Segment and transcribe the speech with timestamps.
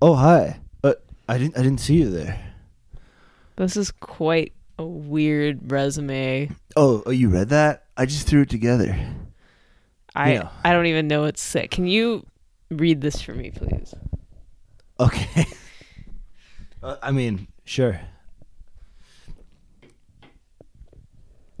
[0.00, 0.60] Oh hi.
[0.84, 0.94] Uh,
[1.28, 2.54] I didn't I didn't see you there.
[3.56, 6.50] This is quite a weird resume.
[6.76, 7.86] Oh, oh you read that?
[7.96, 8.96] I just threw it together.
[10.14, 10.48] I Yeah.
[10.64, 11.72] I don't even know what's sick.
[11.72, 12.24] Can you
[12.70, 13.92] read this for me, please?
[15.00, 15.46] Okay.
[16.82, 18.00] uh, I mean, sure.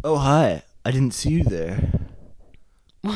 [0.04, 0.62] Oh hi.
[0.84, 1.90] I didn't see you there.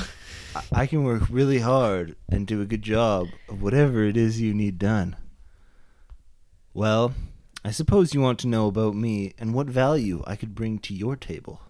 [0.72, 4.52] I, can work really hard and do a good job of whatever it is you
[4.52, 5.16] need done.
[6.74, 7.14] Well,
[7.64, 10.94] I suppose you want to know about me and what value I could bring to
[10.94, 11.60] your table.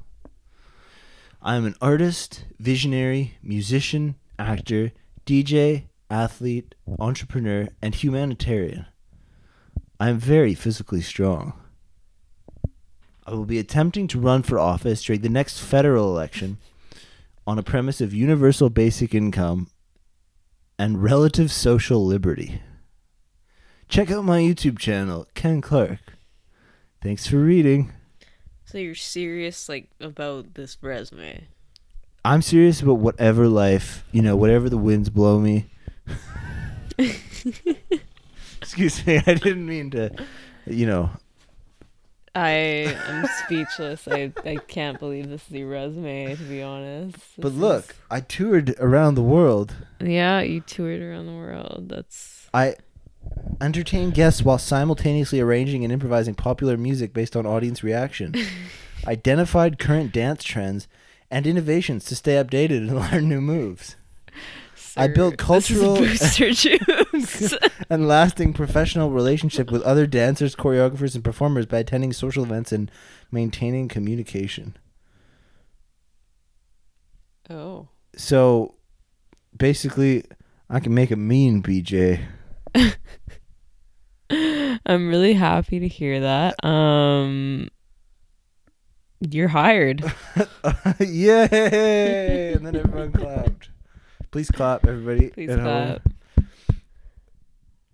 [1.40, 4.92] I am an artist, visionary, musician, actor,
[5.26, 8.86] DJ, athlete, entrepreneur, and humanitarian.
[9.98, 11.52] I am very physically strong.
[13.26, 16.58] I will be attempting to run for office during the next federal election
[17.46, 19.68] on a premise of universal basic income
[20.78, 22.62] and relative social liberty.
[23.88, 26.00] Check out my YouTube channel, Ken Clark.
[27.02, 27.92] Thanks for reading.
[28.64, 31.48] So you're serious like about this resume?
[32.24, 35.66] I'm serious about whatever life, you know, whatever the winds blow me.
[38.60, 40.10] Excuse me, I didn't mean to,
[40.66, 41.10] you know.
[42.34, 44.08] I am speechless.
[44.08, 47.16] I I can't believe this is your resume to be honest.
[47.36, 49.74] But This look, I toured around the world.
[50.00, 51.88] yeah, you toured around the world.
[51.90, 52.76] That's I
[53.60, 58.34] entertained guests while simultaneously arranging and improvising popular music based on audience reaction.
[59.06, 60.88] Identified current dance trends
[61.30, 63.96] and innovations to stay updated and learn new moves.
[64.96, 67.54] I built cultural- booster juice.
[67.90, 72.90] and lasting professional relationship with other dancers, choreographers, and performers by attending social events and
[73.30, 74.76] maintaining communication.
[77.48, 77.88] oh.
[78.14, 78.74] So,
[79.56, 80.24] basically,
[80.68, 82.20] I can make a mean BJ.
[84.30, 86.62] I'm really happy to hear that.
[86.64, 87.68] Um
[89.30, 90.02] you're hired.
[90.98, 92.52] Yay!
[92.54, 93.61] And then everyone clapped.
[94.32, 95.28] Please clap, everybody.
[95.28, 95.98] Please at home.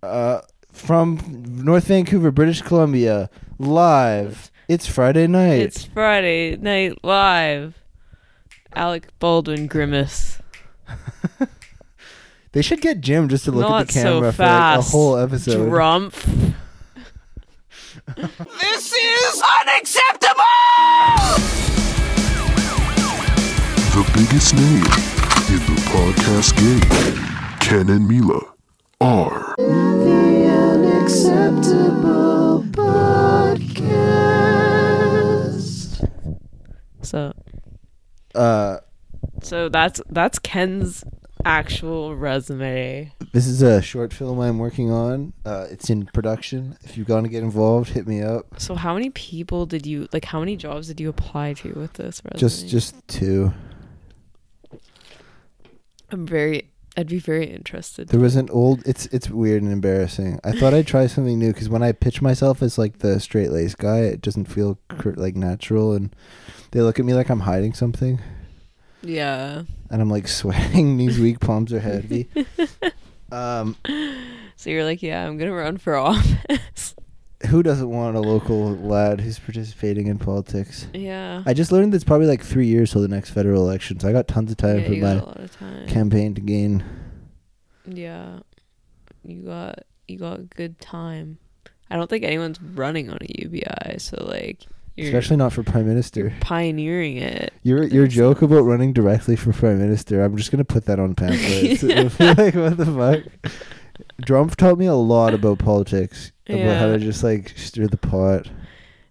[0.01, 0.39] Uh,
[0.71, 3.29] from North Vancouver, British Columbia,
[3.59, 4.49] live.
[4.69, 5.59] It's Friday night.
[5.59, 7.75] It's Friday night live.
[8.73, 10.39] Alec Baldwin grimace.
[12.53, 14.81] they should get Jim just to look Not at the camera so for like, a
[14.81, 15.69] whole episode.
[15.69, 16.55] Drumpf.
[18.15, 20.43] This is unacceptable!
[23.93, 25.18] The biggest name in the
[25.89, 26.79] podcast game,
[27.59, 28.39] Ken and Mila,
[29.01, 33.99] are the unacceptable podcast.
[37.01, 37.33] So
[38.35, 38.77] Uh,
[39.41, 41.03] so that's that's Ken's
[41.45, 43.11] actual resume.
[43.33, 45.33] this is a short film I'm working on.
[45.45, 46.77] Uh, it's in production.
[46.83, 48.59] If you're going to get involved, hit me up.
[48.59, 51.93] So how many people did you like how many jobs did you apply to with
[51.93, 52.39] this resume?
[52.39, 53.53] Just, just two.
[56.11, 58.09] I'm very I'd be very interested.
[58.09, 58.81] There was an old.
[58.85, 60.39] It's it's weird and embarrassing.
[60.43, 63.51] I thought I'd try something new because when I pitch myself as like the straight
[63.51, 66.13] laced guy, it doesn't feel cr- like natural, and
[66.71, 68.19] they look at me like I'm hiding something,
[69.01, 69.63] Yeah.
[69.89, 70.97] and I'm like sweating.
[71.01, 72.27] These weak palms are heavy.
[73.31, 73.77] um,
[74.57, 76.95] So you're like, yeah, I'm gonna run for office.
[77.47, 80.87] Who doesn't want a local lad who's participating in politics?
[80.93, 81.43] yeah.
[81.45, 84.09] I just learned that it's probably like three years till the next federal election, so
[84.09, 85.87] I got tons of time yeah, for you got a my time.
[85.87, 86.83] campaign to gain.
[87.85, 88.39] Yeah.
[89.23, 91.37] You got you got good time.
[91.89, 95.87] I don't think anyone's running on a UBI, so like you're Especially not for prime
[95.87, 96.33] minister.
[96.41, 97.53] pioneering it.
[97.63, 100.23] Your your joke about running directly for prime minister.
[100.23, 101.83] I'm just gonna put that on pamphlets.
[102.19, 103.53] like what the fuck?
[104.21, 108.47] Drumpf taught me a lot about politics, about how to just like stir the pot.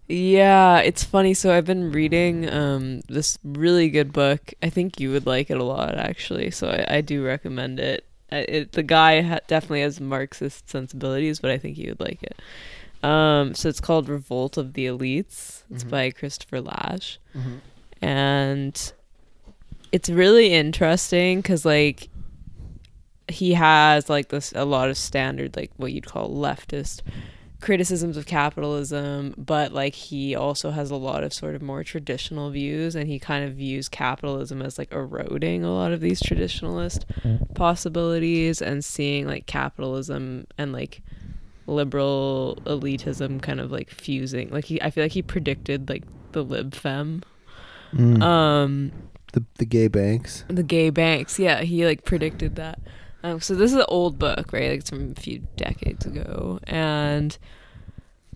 [0.07, 1.33] Yeah, it's funny.
[1.35, 4.53] So I've been reading um this really good book.
[4.63, 6.51] I think you would like it a lot, actually.
[6.51, 8.05] So I, I do recommend it.
[8.31, 12.21] I, it the guy ha- definitely has Marxist sensibilities, but I think you would like
[12.23, 12.39] it.
[13.03, 15.63] Um, so it's called Revolt of the Elites.
[15.71, 15.89] It's Mhm.
[15.89, 17.17] by Christopher Lasch,
[18.01, 18.91] and
[19.91, 22.08] it's really interesting because like
[23.29, 27.01] he has like this a lot of standard like what you'd call leftist
[27.61, 32.49] criticisms of capitalism, but like he also has a lot of sort of more traditional
[32.49, 37.03] views and he kind of views capitalism as like eroding a lot of these traditionalist
[37.55, 41.01] possibilities and seeing like capitalism and like
[41.67, 44.49] liberal elitism kind of like fusing.
[44.49, 47.23] Like he I feel like he predicted like the lib fem.
[47.93, 48.21] Mm.
[48.21, 48.91] Um
[49.33, 50.45] the the gay banks.
[50.47, 52.79] the gay banks yeah he like predicted that
[53.23, 54.69] Um, so this is an old book, right?
[54.69, 57.37] Like it's from a few decades ago, and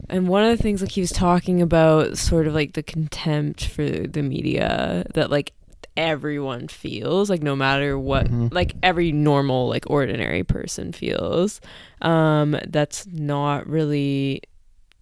[0.10, 3.66] and one of the things like he was talking about, sort of like the contempt
[3.66, 5.54] for the media that like
[5.96, 8.54] everyone feels, like no matter what, Mhm.
[8.54, 11.62] like every normal, like ordinary person feels.
[12.02, 14.42] Um, that's not really,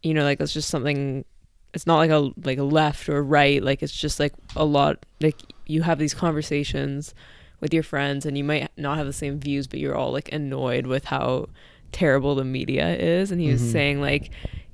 [0.04, 1.25] you know, like it's just something.
[1.74, 3.63] It's not like a like a left or right.
[3.63, 5.04] Like it's just like a lot.
[5.22, 7.16] Like you have these conversations
[7.62, 10.31] with your friends and you might not have the same views but you're all like
[10.34, 11.48] annoyed with how
[11.94, 13.72] terrible the media is and he was Mhm.
[13.72, 14.31] saying like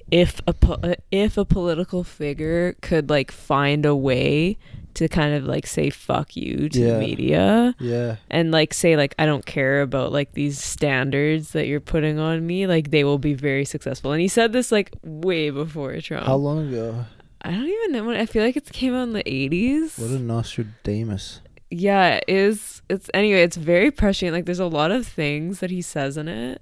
[0.10, 4.58] if a po- uh, if a political figure could like find a way
[4.94, 6.94] to kind of like say fuck you to Yeah.
[6.94, 8.16] the media Yeah.
[8.32, 12.48] and like say like I don't care about like these standards that you're putting on
[12.48, 16.26] me like they will be very successful and he said this like way before Trump
[16.26, 17.06] How long ago?
[17.42, 20.10] I don't even know when I feel like it came out in the 80s What
[20.12, 21.42] a Nostradamus.
[21.70, 25.70] Yeah it is it's anyway it's very prescient like there's a lot of things that
[25.70, 26.62] he says in it.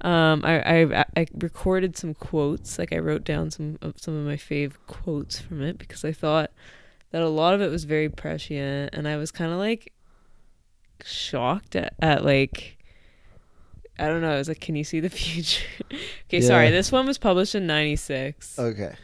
[0.00, 4.24] Um i i, I recorded some quotes like i wrote down some of some of
[4.24, 6.50] my fave quotes from it because i thought
[7.10, 9.92] that a lot of it was very prescient and i was kind of like
[11.04, 12.78] shocked at, at like
[13.98, 15.64] i don't know i was like can you see the future?
[16.28, 18.94] Okay sorry this one was published in 96 Okay.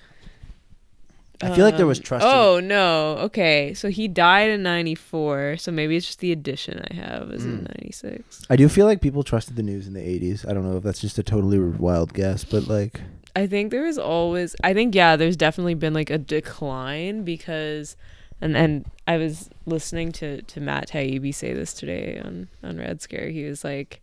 [1.53, 2.25] I feel like there was um, trust.
[2.25, 3.17] in- Oh no.
[3.25, 5.57] Okay, so he died in '94.
[5.59, 7.69] So maybe it's just the edition I have is in Mm.
[7.81, 8.47] '96.
[8.51, 10.49] I do feel like people trusted the news in the 80s.
[10.49, 13.01] I don't know if that's just a totally wild guess, but like
[13.37, 14.55] I think there was always.
[14.63, 15.17] I think yeah.
[15.17, 17.97] There's definitely been like a decline because,
[18.41, 23.03] and and I was listening to to Matt Taibbi say this today on on Red
[23.03, 23.29] Scare.
[23.31, 24.01] He was like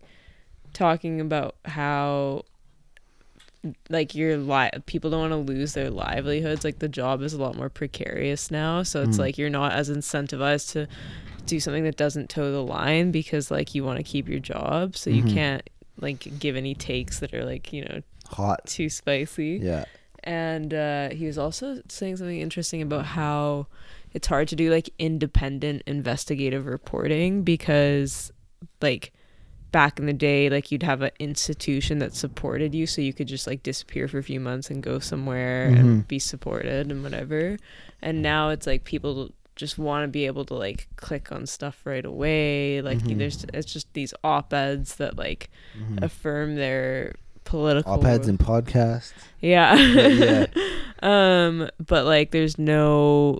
[0.73, 2.43] talking about how
[3.89, 7.37] like your li- people don't want to lose their livelihoods like the job is a
[7.37, 9.19] lot more precarious now so it's Mm.
[9.19, 10.87] like you're not as incentivized to
[11.45, 14.95] do something that doesn't toe the line because like you want to keep your job
[14.95, 15.33] so you Mhm.
[15.33, 15.69] can't
[15.99, 18.65] like give any takes that are like you know hot.
[18.65, 19.85] too spicy Yeah.
[20.23, 23.67] and uh, he was also saying something interesting about how
[24.13, 28.31] it's hard to do like independent investigative reporting because
[28.81, 29.13] like
[29.71, 33.27] back in the day like you'd have an institution that supported you so you could
[33.27, 36.07] just like disappear for a few months and go somewhere and Mhm.
[36.07, 37.57] be supported and whatever
[38.01, 41.81] and now it's like people just want to be able to like click on stuff
[41.85, 43.17] right away like Mhm.
[43.17, 46.03] there's it's just these op-eds that like Mhm.
[46.03, 47.13] affirm their
[47.43, 49.13] political Op-eds and podcasts.
[49.39, 49.75] yeah.
[49.75, 50.45] Yeah,
[51.01, 53.39] um, but like there's no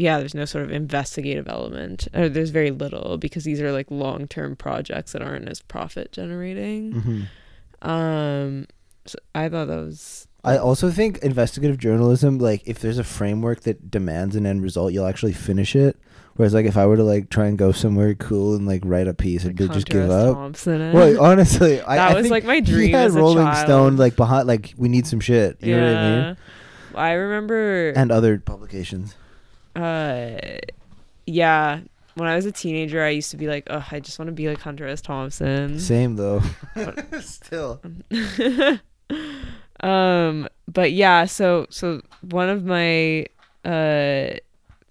[0.00, 2.08] yeah, there's no sort of investigative element.
[2.14, 6.12] Or there's very little because these are like long term projects that aren't as profit
[6.12, 6.92] generating.
[6.92, 8.66] hmm Um
[9.06, 13.60] so I thought that was I also think investigative journalism, like if there's a framework
[13.62, 15.98] that demands an end result, you'll actually finish it.
[16.36, 19.08] Whereas, like if I were to like try and go somewhere cool and like write
[19.08, 20.34] a piece, I'd just give up.
[20.34, 20.92] Thompson.
[20.92, 22.86] Well, honestly, I, That I was, think like, my dream.
[22.88, 23.66] he had Rolling child.
[23.66, 25.58] Stone like behind, like we need some shit.
[25.60, 25.80] You yeah.
[25.80, 26.36] know what I mean?
[26.94, 29.14] I remember And other publications.
[29.80, 30.58] Uh
[31.26, 31.80] yeah,
[32.14, 34.32] when I was a teenager I used to be like, Oh, I just want to
[34.32, 35.00] be like Hunter S.
[35.00, 35.78] Thompson.
[35.78, 36.42] Same though.
[37.20, 37.80] Still.
[39.80, 43.26] um but yeah so so one of my
[43.64, 44.30] uh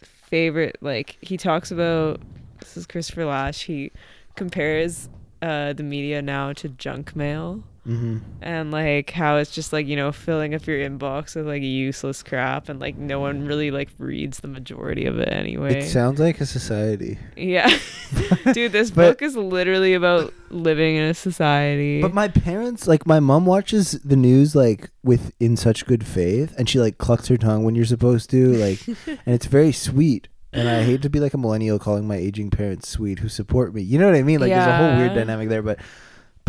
[0.02, 2.20] favorite like he talks about
[2.60, 3.92] this is christopher lasch he
[4.36, 5.08] compares
[5.42, 9.96] uh the media now to junk mail hmm and like how it's just like you
[9.96, 13.90] know filling up your inbox with like useless crap and like no one really like
[13.98, 17.18] reads the majority of it anyway It sounds like a society.
[17.36, 17.68] yeah
[18.54, 23.06] dude this But- book is literally about living in a society But my parents, like
[23.06, 27.28] my mom, watches the news like with in such good faith, and she like clucks
[27.28, 30.28] her tongue when you're supposed to, like, and it's very sweet.
[30.52, 33.74] And I hate to be like a millennial calling my aging parents sweet who support
[33.76, 33.84] me.
[33.84, 34.40] You know what I mean?
[34.40, 35.78] Like there's a whole weird dynamic there, but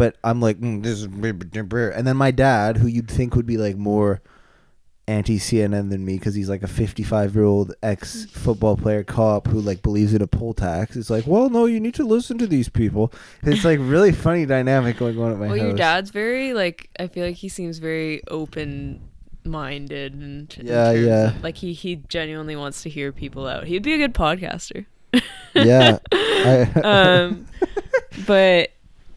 [0.01, 3.59] but I'm like mm, this is and then my dad, who you'd think would be
[3.59, 4.23] like more
[5.07, 9.47] anti CNN than me because he's like a 55 year old ex football player cop
[9.47, 10.97] who like believes in a poll tax.
[10.97, 13.13] It's like, well, no, you need to listen to these people.
[13.43, 15.67] It's like really funny dynamic going on at my well, house.
[15.67, 19.03] your dad's very like I feel like he seems very open
[19.45, 21.29] minded and Yeah, yeah.
[21.29, 23.67] of- like he he genuinely wants to hear people out.
[23.67, 24.87] He'd be a good podcaster.
[25.55, 25.99] yeah.
[26.13, 27.47] I, um,
[28.27, 28.71] but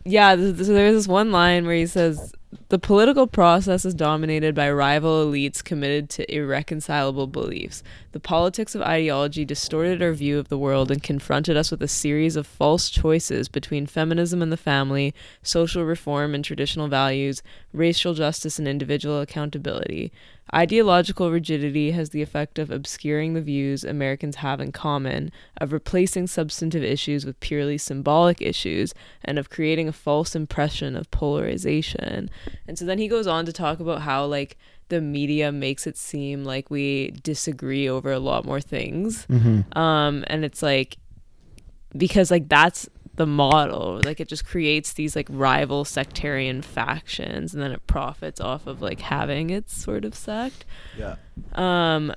[0.05, 2.33] yeah, so there's this one line where he says
[2.73, 7.83] The political process is dominated by rival elites committed to irreconcilable beliefs.
[8.13, 11.87] The politics of ideology distorted our view of the world and confronted us with a
[11.87, 15.13] series of false choices between feminism and the family,
[15.43, 20.11] social reform and traditional values, racial justice and individual accountability.
[20.53, 26.27] Ideological rigidity has the effect of obscuring the views Americans have in common, of replacing
[26.27, 32.29] substantive issues with purely symbolic issues, and of creating a false impression of polarization.
[32.67, 34.57] And so then he goes on to talk about how, like,
[34.89, 39.25] the media makes it seem like we disagree over a lot more things.
[39.75, 40.97] Um, and it's like,
[41.95, 47.61] because, like, that's the model like it just creates these like rival sectarian factions and
[47.61, 50.65] then it profits off of like having its sort of sect
[50.97, 51.17] Yeah.
[51.53, 52.11] um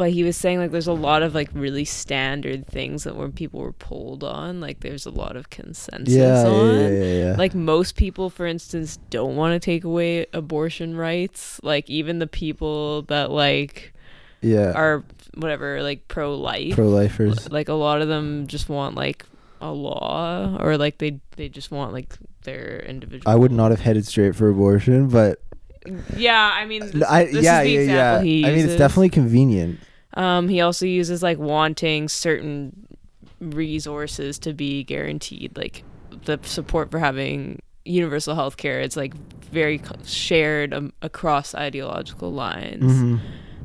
[0.00, 3.30] but he was saying like there's a lot of like really standard things that when
[3.32, 7.34] people were polled on like there's a lot of consensus Yeah, on yeah, yeah, yeah.
[7.36, 12.26] like most people for instance don't want to take away abortion rights like even the
[12.26, 13.92] people that like
[14.40, 14.72] yeah.
[14.72, 15.04] are
[15.34, 17.50] whatever like pro life Pro lifers.
[17.50, 19.26] like a lot of them just want like
[19.60, 23.80] a law or like they they just want like their individual I would not have
[23.80, 25.42] headed straight for abortion, but
[26.14, 28.48] yeah i mean this, I, this yeah, is the yeah, example yeah.
[28.48, 29.80] I mean, it's definitely convenient.
[30.14, 32.86] Um he also uses like wanting certain
[33.40, 35.82] resources to be guaranteed like
[36.24, 39.14] the support for having universal health care it's like
[39.50, 43.20] very shared um, across ideological lines Mhm.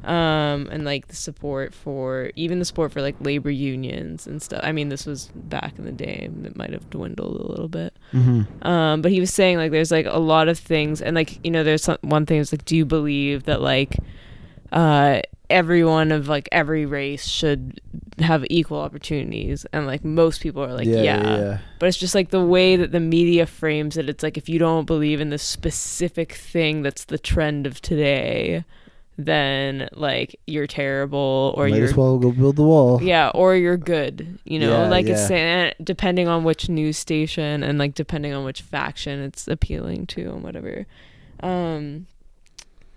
[0.08, 4.62] um and like the support for even the support for like labor unions and stuff
[4.64, 7.94] i mean this was back in the day it might have dwindled a little bit
[8.14, 8.66] Mhm.
[8.66, 11.52] um but he was saying like there's like a lot of things and like you
[11.52, 13.98] know there's some, one thing is like do you believe that like
[14.72, 17.80] uh everyone of like every race should
[18.20, 22.16] have equal opportunities and like most people are like yeah, yeah, yeah, but it's just
[22.16, 25.30] like the way that the media frames it it's like if you don't believe in
[25.30, 28.64] this specific thing that's the trend of today
[29.18, 33.02] then like you're terrible or Might you're as well go build the wall.
[33.02, 34.84] yeah or you're good you know?
[34.84, 39.22] Yeah, like it's saying depending on which news station and like depending on which faction
[39.22, 40.86] it's appealing to and whatever.
[41.42, 42.08] Um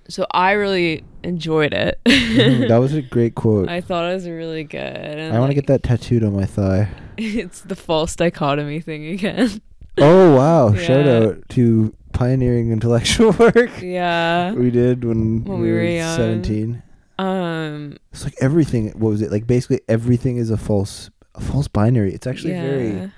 [0.08, 3.68] so i really enjoyed it Mhm, that was a great quote.
[3.68, 6.44] I, i thought it was really good and want to get that tattooed on my
[6.46, 6.88] thigh.
[7.18, 9.60] it's the false dichotomy thing again
[10.00, 10.74] Oh wow!
[10.76, 15.84] Shout out to pioneering intellectual work yeah we did when, When we we were were
[15.84, 16.16] young.
[16.16, 16.82] seventeen.
[17.18, 18.90] um It's like everything.
[18.90, 19.32] What was it?
[19.32, 22.14] Like basically everything is a false, a false binary.
[22.14, 22.62] It's actually yeah.
[22.62, 23.12] very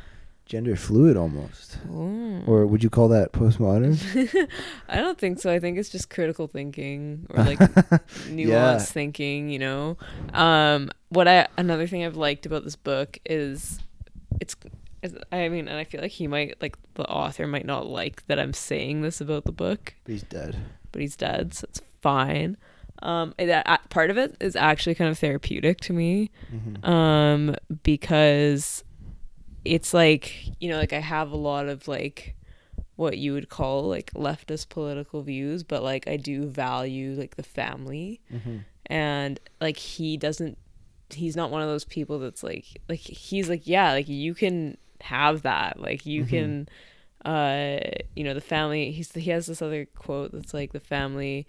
[0.50, 1.78] gender fluid almost.
[1.88, 2.42] Ooh.
[2.45, 3.97] Or would you call that postmodern?
[4.88, 5.52] I don't think so.
[5.52, 7.59] I think it's just critical thinking or like
[8.26, 8.78] nuanced Yeah.
[8.78, 9.97] thinking, you know.
[10.35, 13.78] Um what I another thing I've liked about this book is
[14.40, 14.57] it's
[15.02, 18.26] is, I mean, and I feel like he might like the author might not like
[18.26, 20.57] that I'm saying this about the book, But He's dead.
[20.90, 22.57] but he's dead, so it's fine.
[23.02, 26.87] Um, it, uh, part of it is actually kind of therapeutic to me, Mhm.
[26.87, 28.85] um, because
[29.74, 30.24] it's like
[30.60, 32.34] you know, like I have a lot of like
[32.96, 37.42] what you would call like leftist political views, but like I do value like the
[37.60, 38.64] family, Mhm.
[38.86, 40.58] and like he doesn't.
[41.12, 44.76] He's not one of those people that's like like he's like yeah like you can
[45.00, 46.28] have that like you Mhm.
[46.28, 46.68] can
[47.24, 47.80] uh
[48.16, 51.46] you know the family he's he has this other quote that's like the family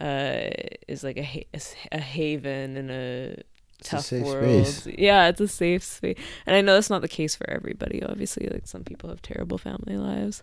[0.00, 0.48] uh
[0.88, 1.58] is like a ha-
[1.90, 3.36] a haven and a
[3.84, 4.94] tough safe world space.
[4.98, 8.48] yeah it's a safe space and i know that's not the case for everybody obviously
[8.48, 10.42] like some people have terrible family lives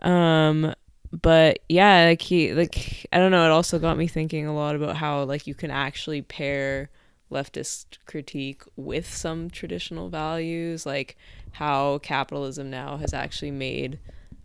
[0.00, 0.72] um
[1.12, 4.74] but yeah like he like i don't know it also got me thinking a lot
[4.76, 6.88] about how like you can actually pair
[7.30, 11.16] leftist critique with some traditional values like
[11.52, 13.98] how capitalism now has actually made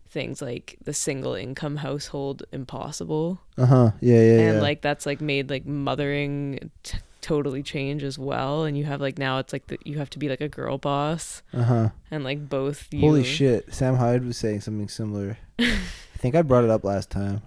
[0.07, 3.91] things like the single income household impossible Uh huh.
[4.01, 4.61] Yeah, yeah, and yeah.
[4.61, 9.17] like that's like made like mothering t- totally change as well and you have like
[9.17, 11.89] now it's like the, you have to be like a girl boss uh huh.
[12.11, 13.73] and like both you Holy shit!
[13.73, 15.39] Sam Hyde was saying something similar.
[15.57, 15.79] I
[16.19, 17.41] think I brought it up last time.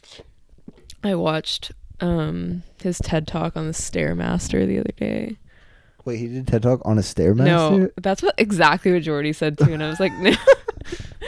[1.04, 5.36] i watched um his ted talk on the stairmaster the other day
[6.04, 7.44] Wait, he did TED Talk on a stairmaster.
[7.44, 10.32] no that's what exactly what jordy said too and i was like no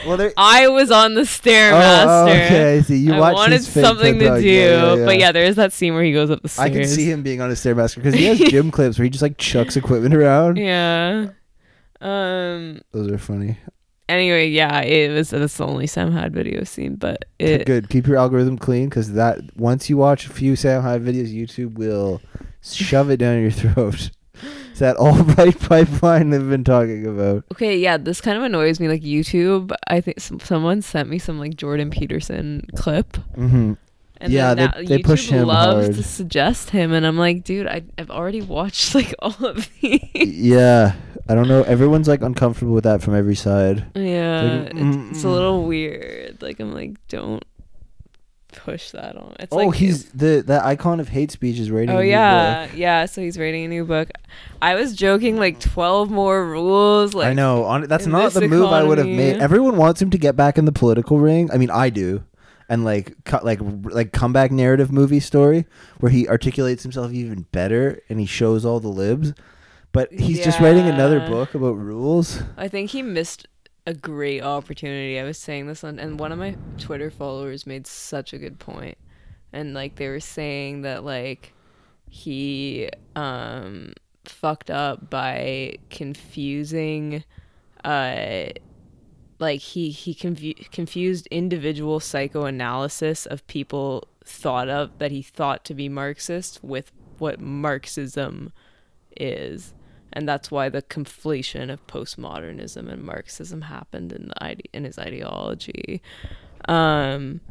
[0.05, 0.33] Well, there.
[0.37, 2.77] i was on the Oh, stairmaster oh, okay.
[2.77, 2.97] I see.
[2.97, 5.25] You I wanted something to do, Yeah, yeah, but yeah.
[5.27, 6.69] yeah, there is that scene where he goes up the stairs.
[6.69, 9.09] I can see him being on a stairmaster because he has gym clips where he
[9.09, 10.57] just like chucks equipment around.
[10.57, 11.29] Yeah.
[11.99, 12.81] Um.
[12.91, 13.57] Those are funny.
[14.09, 15.29] Anyway, yeah, it was.
[15.29, 17.65] That's the only Sam Hyde video I've but it.
[17.65, 17.89] Good.
[17.89, 21.75] Keep your algorithm clean because that once you watch a few Sam Hyde videos, YouTube
[21.75, 22.21] will
[22.61, 24.11] shove it down your throat.
[24.81, 27.45] That alt-right pipeline they've been talking about.
[27.53, 28.87] Okay, yeah, this kind of annoys me.
[28.87, 33.73] Like YouTube, I think some, someone sent me some like Jordan Peterson clip, Mm-hmm.
[34.17, 35.95] and Yeah, then they- now they YouTube push him loves hard.
[35.95, 39.99] to suggest him, and I'm like, dude, I, I've already watched like all of these.
[40.13, 40.93] Yeah,
[41.29, 41.63] I don't know.
[41.63, 43.85] Everyone's like uncomfortable with that from every side.
[43.95, 46.41] yeah, Like, it's, it's a little weird.
[46.41, 47.43] Like I'm like, don't
[48.51, 49.35] push that on.
[49.39, 51.95] It's like, oh, like he's the that icon of hate speech is rating.
[51.95, 53.05] Oh a new yeah, yeah.
[53.05, 54.09] So he's writing a new book.
[54.61, 57.13] I was joking, like twelve more rules.
[57.13, 57.63] Like I know.
[57.65, 59.37] On, that's not the move I would have made.
[59.37, 61.49] Everyone wants him to get back in the political ring.
[61.51, 62.23] I mean, I do.
[62.69, 65.65] And like, cut like, like comeback narrative movie story
[65.99, 69.33] where he articulates himself even better and he shows all the libs.
[69.91, 72.41] But he's just writing another book about rules.
[72.55, 73.45] I think he missed
[73.85, 75.19] a great opportunity.
[75.19, 78.59] I was saying this on, and one of my Twitter followers made such a good
[78.59, 78.97] point,
[79.51, 81.53] and like they were saying that like
[82.09, 83.93] he um
[84.25, 87.23] fucked up by confusing
[87.83, 88.45] uh
[89.39, 95.73] like he he confu- confused individual psychoanalysis of people thought of that he thought to
[95.73, 98.51] be marxist with what marxism
[99.17, 99.73] is
[100.13, 104.99] and that's why the conflation of postmodernism and marxism happened in the ide- in his
[104.99, 106.01] ideology
[106.67, 107.41] um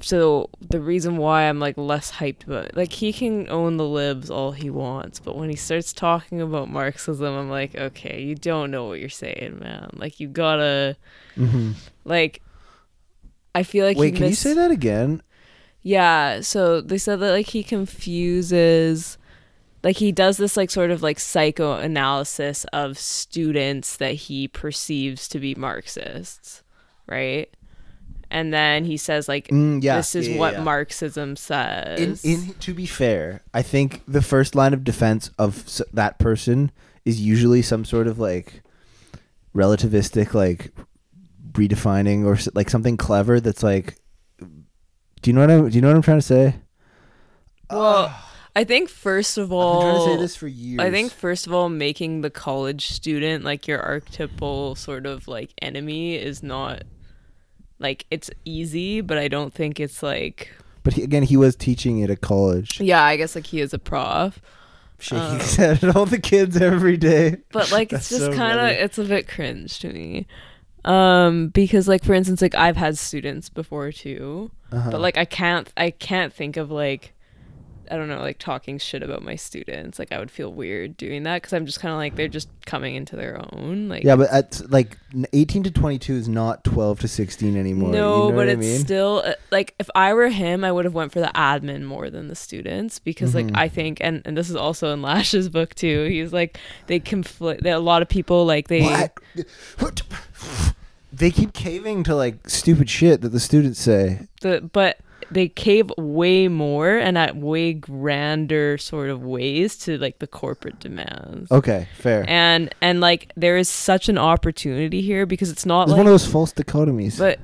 [0.00, 4.30] so the reason why I'm like less hyped about like he can own the libs
[4.30, 8.72] all he wants, but when he starts talking about Marxism, I'm like, okay, you don't
[8.72, 9.90] know what you're saying, man.
[9.94, 10.96] Like you gotta
[11.36, 11.72] Mm-hmm.
[12.04, 12.42] like.
[13.54, 15.22] I feel like Wait, can you say that again?
[15.82, 19.18] Yeah, so they said that like he confuses
[19.82, 25.38] like he does this like sort of like psychoanalysis of students that he perceives to
[25.38, 26.62] be Marxists,
[27.06, 27.48] right?
[28.30, 30.62] And then he says like Mm, yeah, this is yeah, what yeah.
[30.62, 32.24] Marxism In, says.
[32.24, 36.70] in to be fair, I think the first line of defense of s- that person
[37.04, 38.62] is usually some sort of like
[39.54, 40.72] relativistic, like
[41.52, 43.96] redefining or s- like something clever that's like.
[44.38, 45.60] Do you know what I?
[45.68, 46.54] Do you know what I'm trying to say?
[47.70, 48.12] well,
[48.54, 50.80] I think first of I've all been trying to say this for years.
[50.80, 55.50] I think first of all, making the college student like your archetypal sort of like
[55.62, 56.82] enemy is not
[57.78, 60.50] like it's easy, but I don't think it's like
[60.82, 63.72] but he, again, he was teaching at a college, yeah, I guess like he is
[63.72, 64.40] a prof,
[64.98, 67.36] shaking um, his head at all the kids every day.
[67.52, 70.26] but like it's just so kind of it's a bit cringe to me.
[70.84, 74.90] Um, because like for instance, like I've had students before too, Uh-huh.
[74.90, 77.14] but like I can't I can't think of like
[77.92, 79.98] I don't know like talking shit about my students.
[79.98, 82.48] Like I would feel weird doing that because I'm just kind of like they're just
[82.64, 83.88] coming into their own.
[83.88, 84.96] Like yeah, but at like
[85.32, 87.90] 18 to 22 is not 12 to 16 anymore.
[87.90, 88.80] No, you know but what I it's mean?
[88.80, 92.08] still uh, like if I were him, I would have went for the admin more
[92.08, 93.34] than the students because Mhm.
[93.50, 96.06] like I think and and this is also in Lasch's book too.
[96.08, 97.66] He's like they conflict.
[97.66, 98.82] A lot of people like they
[99.78, 100.02] What?
[101.14, 104.28] They keep caving to like stupid shit that the students say.
[104.40, 104.98] the but
[105.32, 110.78] they cave way more and at way grander sort of ways to like the corporate
[110.80, 111.50] demands.
[111.50, 112.24] Okay, fair.
[112.28, 116.06] And and like there is such an opportunity here because it's not It's like one
[116.06, 117.18] of those false dichotomies.
[117.18, 117.38] but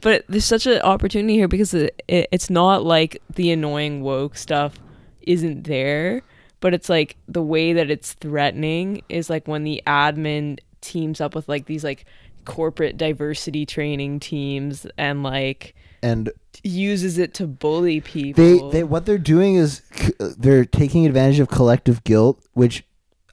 [0.00, 4.36] but there's such an opportunity here because it, it, it's not like the annoying woke
[4.36, 4.78] stuff
[5.22, 6.22] isn't there
[6.60, 11.34] but it's like the way that it's threatening is like when the admin teams up
[11.34, 12.04] with like these like
[12.44, 16.30] corporate diversity training teams and like and
[16.64, 21.38] uses it to bully people they they what they're doing is c- they're taking advantage
[21.40, 22.84] of collective guilt, which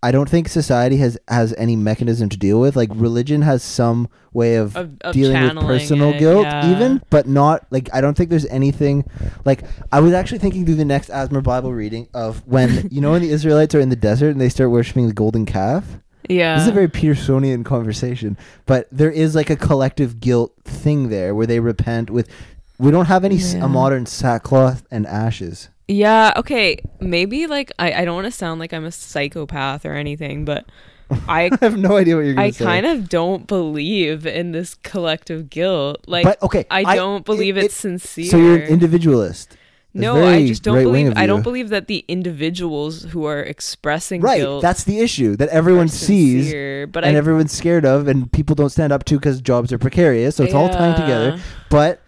[0.03, 2.75] I don't think society has has any mechanism to deal with.
[2.75, 6.71] Like religion has some way of, Of- of dealing with personal it, guilt, yeah.
[6.75, 9.05] even, but not like I don't think there's anything
[9.45, 13.11] like I was actually thinking through the next ASMR Bible reading of when you know
[13.11, 15.97] when the Israelites are in the desert and they start worshiping the golden calf.
[16.29, 21.09] yeah This is a very Petersonian conversation, but there is like a collective guilt thing
[21.09, 22.29] there where they repent with.
[22.77, 23.67] We don't have any s a Yeah.
[23.67, 25.69] modern sackcloth and ashes.
[25.87, 29.93] yeah okay maybe like i, I don't want to sound like i'm a psychopath or
[29.93, 30.65] anything but
[31.29, 32.65] i I have no idea what you're going I to say.
[32.65, 35.97] kind of don't believe in this collective guilt.
[36.07, 38.25] Like, But, okay, I I- don't believe it- it's sincere.
[38.31, 39.49] So you're an individualist.
[39.93, 41.11] That's no, I very just don't right-wing believe.
[41.11, 41.49] of I don't you.
[41.49, 45.87] believe that the individuals who are expressing Right, guilt that's the issue that are everyone
[45.87, 49.39] sees sincere, but and I everyone's scared of, and people don't stand up to because
[49.41, 50.35] jobs are precarious.
[50.35, 51.29] So it's all tying together.
[51.37, 51.43] Yeah.
[51.69, 52.01] But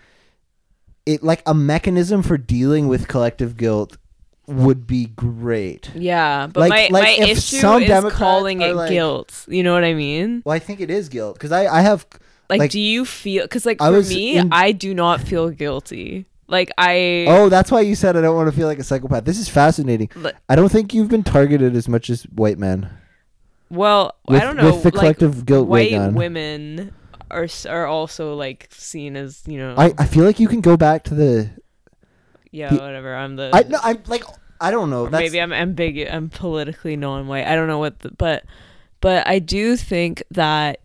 [1.07, 3.97] it like a mechanism for dealing with collective guilt
[4.45, 5.91] would be great.
[5.95, 9.45] Yeah, but Like- my like my issue some is Democrats calling it like- guilt.
[9.47, 10.41] You know what I mean?
[10.45, 12.05] Well, I think it is guilt because I I have
[12.49, 13.43] Like, Like, do you feel?
[13.43, 16.27] Because like I for me, in- I do not feel guilty.
[16.47, 17.25] Like I.
[17.27, 19.25] Oh, that's why you said I don't want to feel like a psychopath.
[19.25, 20.09] This is fascinating.
[20.47, 22.89] I don't think you've been targeted as much as white men.
[23.69, 24.71] well, With- I don't know.
[24.71, 26.93] with the collective guilt white women
[27.29, 29.75] are are also like seen as you know.
[29.77, 31.49] I, I feel like you can go back to the.
[32.51, 33.15] yeah, the- whatever.
[33.15, 33.49] I'm the.
[33.53, 34.23] I no, I'm like
[34.59, 35.07] I don't know.
[35.07, 36.11] That's, maybe I'm ambiguous.
[36.11, 37.45] I'm politically non-white.
[37.45, 38.43] I don't know what, the, but
[39.01, 40.79] but I do think that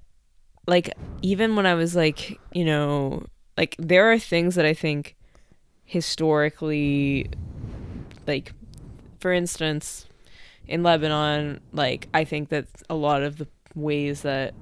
[0.66, 3.24] like even when I was like you know
[3.56, 5.16] like there are things that I think
[5.84, 7.28] historically
[8.26, 8.52] like
[9.18, 10.06] for instance
[10.66, 14.54] in Lebanon like I think that a lot of the ways that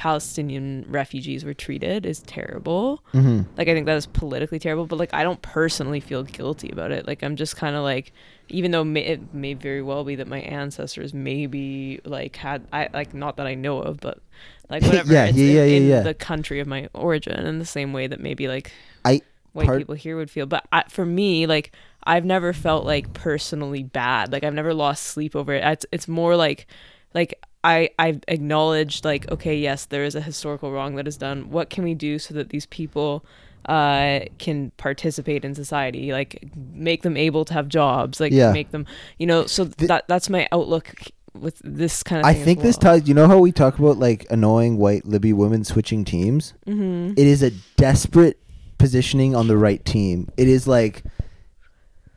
[0.00, 3.04] Palestinian refugees were treated is terrible.
[3.12, 3.44] Mhm.
[3.58, 6.90] Like I think that is politically terrible, but like I don't personally feel guilty about
[6.90, 7.06] it.
[7.06, 8.10] Like I'm just kind of like,
[8.48, 12.88] even though may, it may very well be that my ancestors maybe like had I
[12.94, 14.22] like not that I know of, but
[14.70, 15.12] like whatever.
[15.12, 16.00] Yeah, it's yeah, in, yeah, yeah, yeah.
[16.02, 18.72] The country of my origin, in the same way that maybe like
[19.04, 19.20] I
[19.52, 20.46] white part- people here would feel.
[20.46, 21.72] But I, for me, like
[22.04, 24.32] I've never felt like personally bad.
[24.32, 25.62] Like I've never lost sleep over it.
[25.62, 26.66] It's it's more like
[27.14, 31.50] like I I've acknowledged like okay yes there is a historical wrong that is done.
[31.50, 33.24] What can we do so that these people
[33.66, 38.52] uh can participate in society like make them able to have jobs like Yeah.
[38.52, 38.86] make them
[39.18, 40.94] you know so that that's my outlook
[41.38, 43.06] with this kind of I think this ties.
[43.06, 46.54] You know how we talk about like annoying white Libby women switching teams.
[46.66, 47.12] Mhm.
[47.18, 48.38] It is a desperate
[48.78, 50.28] positioning on the right team.
[50.36, 51.04] It is like,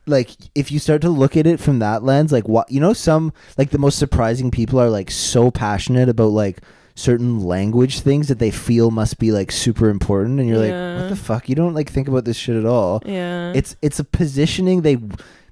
[0.06, 2.92] like if you start to look at it from that lens, like what you know,
[2.92, 6.60] some like the most surprising people are like so passionate about like
[6.96, 11.08] certain language things that they feel must be like super important, and you're like, what
[11.08, 11.48] the fuck?
[11.48, 13.02] You don't like think about this shit at all.
[13.04, 14.98] yeah It's it's a positioning they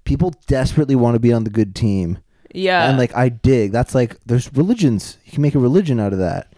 [0.04, 2.18] people desperately want to be on the good team.
[2.54, 3.72] yeah and like I dig.
[3.72, 5.16] That's like there's religions.
[5.24, 6.52] You can make a religion out of that.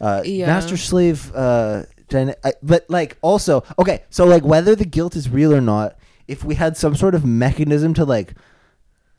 [0.00, 0.46] Uh, Yeah.
[0.46, 1.30] Master slave.
[1.34, 4.04] Uh, dyna- I, but like also okay.
[4.10, 5.96] So like whether the guilt is real or not,
[6.30, 8.34] if we had some sort of mechanism to like.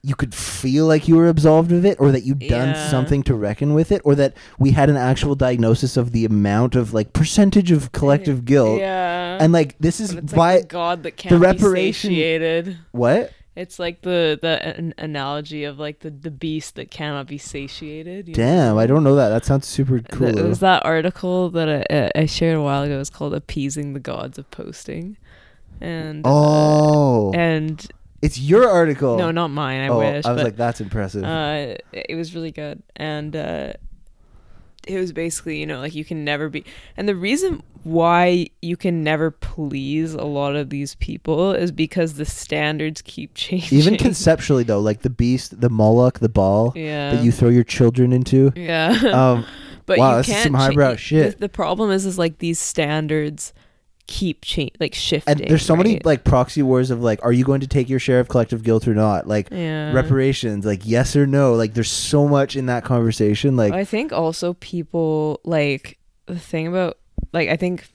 [0.04, 2.90] You could feel like you were absolved of it, or that you'd done Yeah.
[2.90, 6.74] something to reckon with it, or that we had an actual diagnosis of the amount
[6.76, 8.80] of like percentage of collective guilt.
[8.80, 12.78] yeah And like this is it's why like the god that can't reparation- be satiated
[12.94, 13.32] what?
[13.56, 18.28] It's like the the an analogy of like the the beast that cannot be satiated.
[18.30, 18.80] you Damn, know?
[18.80, 19.30] I don't know that.
[19.30, 20.32] That sounds super cool.
[20.32, 23.00] Th- It was that article that I, I shared a while ago.
[23.00, 25.18] It's called "Appeasing the Gods of Posting,"
[25.82, 27.86] and uh, oh, and
[28.22, 29.18] it's your article.
[29.18, 29.82] no, not mine.
[29.82, 30.26] I oh, wish.
[30.26, 31.24] I was but, like, that's impressive.
[31.24, 33.74] uh, it was really good, and uh,
[34.88, 36.64] it was basically you know like you can never be,
[36.98, 42.14] and the reason why you can never please a lot of these people is because
[42.14, 43.78] the standards keep changing.
[43.80, 47.64] Even conceptually, though, like the beast, the Moloch, the ball yeah, that you throw your
[47.64, 48.52] children into.
[48.56, 48.92] yeah.
[49.12, 49.46] Um,
[49.88, 51.40] But Wow, you this is can't some cha- highbrow the- shit.
[51.40, 53.52] The, problem is, is like these standards
[54.12, 55.40] keep change, like shifting.
[55.40, 57.98] and there's so many like proxy wars of like, are you going to take your
[57.98, 59.26] share of collective guilt or not?
[59.26, 59.94] Like yeah.
[59.94, 61.54] reparations, like yes or no.
[61.54, 63.56] Like there's so much in that conversation.
[63.56, 66.98] Like I think also people like the thing about
[67.32, 67.88] like I think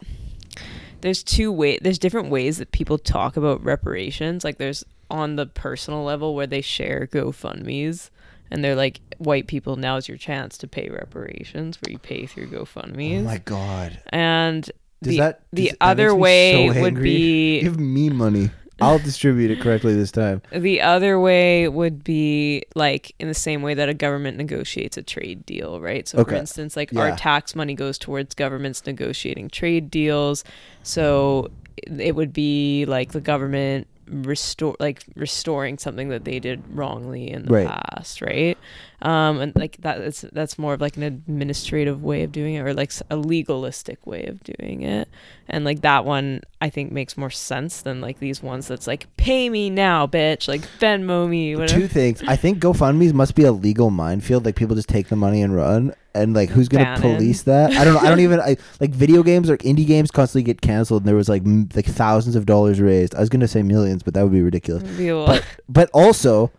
[1.03, 4.43] there's two way there's different ways that people talk about reparations.
[4.43, 8.09] Like there's on the personal level where they share GoFundmes
[8.51, 12.49] and they're like white people now's your chance to pay reparations where you pay through
[12.49, 13.21] GoFundmes.
[13.21, 14.71] oh my god, and
[15.03, 18.51] does the that the does- that other me way so would be give me money.
[18.79, 20.43] I'll distribute it correctly this time.
[20.53, 25.03] The other way would be like in the same way that a government negotiates a
[25.03, 26.07] trade deal, right?
[26.07, 27.01] So, for instance, like Yeah.
[27.01, 30.45] our tax money goes towards governments negotiating trade deals.
[30.83, 31.51] So,
[31.99, 37.47] it would be like the government restore like restoring something that they did wrongly in
[37.47, 37.67] the Right.
[37.67, 38.57] past right
[39.03, 42.61] um and like that is that's more of like an administrative way of doing it
[42.61, 45.07] or like a legalistic way of doing it
[45.49, 49.07] and like that one i think makes more sense than like these ones that's like
[49.19, 52.23] pay me now bitch like venmo me whatever Two things.
[52.27, 54.45] I think GoFundMe's must be a legal minefield.
[54.47, 57.01] Like people just take the money and run, and like who's gonna Ban it.
[57.01, 57.73] police that?
[57.73, 58.01] I don't know.
[58.01, 58.41] I don't even.
[58.41, 61.69] I like video games or indie games constantly get canceled, and there was like m-
[61.75, 63.15] like thousands of dollars raised.
[63.15, 64.83] I was gonna say millions, but that would be ridiculous.
[64.97, 66.51] Be But but also,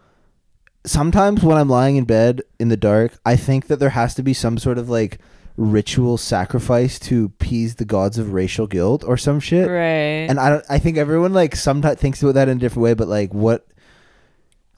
[0.88, 4.24] sometimes when I'm lying in bed in the dark, I think that there has to
[4.24, 5.20] be some sort of like
[5.58, 9.68] ritual sacrifice to appease the gods of racial guilt or some shit.
[9.68, 10.66] right And I don't.
[10.70, 13.68] I think everyone like sometimes thinks about that in a different way, but like what.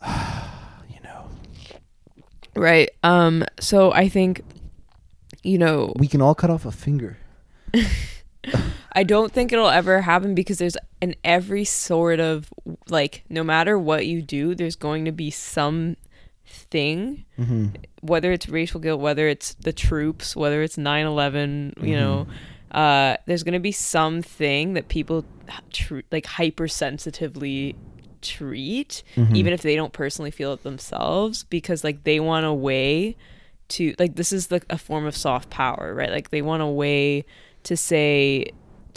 [0.89, 1.26] You know,
[2.56, 4.41] right um so i think
[5.43, 7.17] you know we can all cut off a finger.
[8.93, 12.49] I don't think it'll ever happen because there's in every sort of
[12.89, 15.95] like no matter what you do, there's going to be some
[16.45, 17.67] thing, Mm-hmm.
[18.02, 22.78] whether it's racial guilt, whether it's the troops, whether it's 9/11, you know, Mm-hmm.
[22.78, 25.23] uh, there's going to be something that people
[25.71, 27.75] tr- like hypersensitively
[28.21, 29.36] treat, Mm-hmm.
[29.36, 33.15] even if they don't personally feel it themselves, because like they want a way
[33.69, 36.10] to like this is the a form of soft power, right?
[36.10, 37.23] Like they want a way
[37.63, 38.47] to say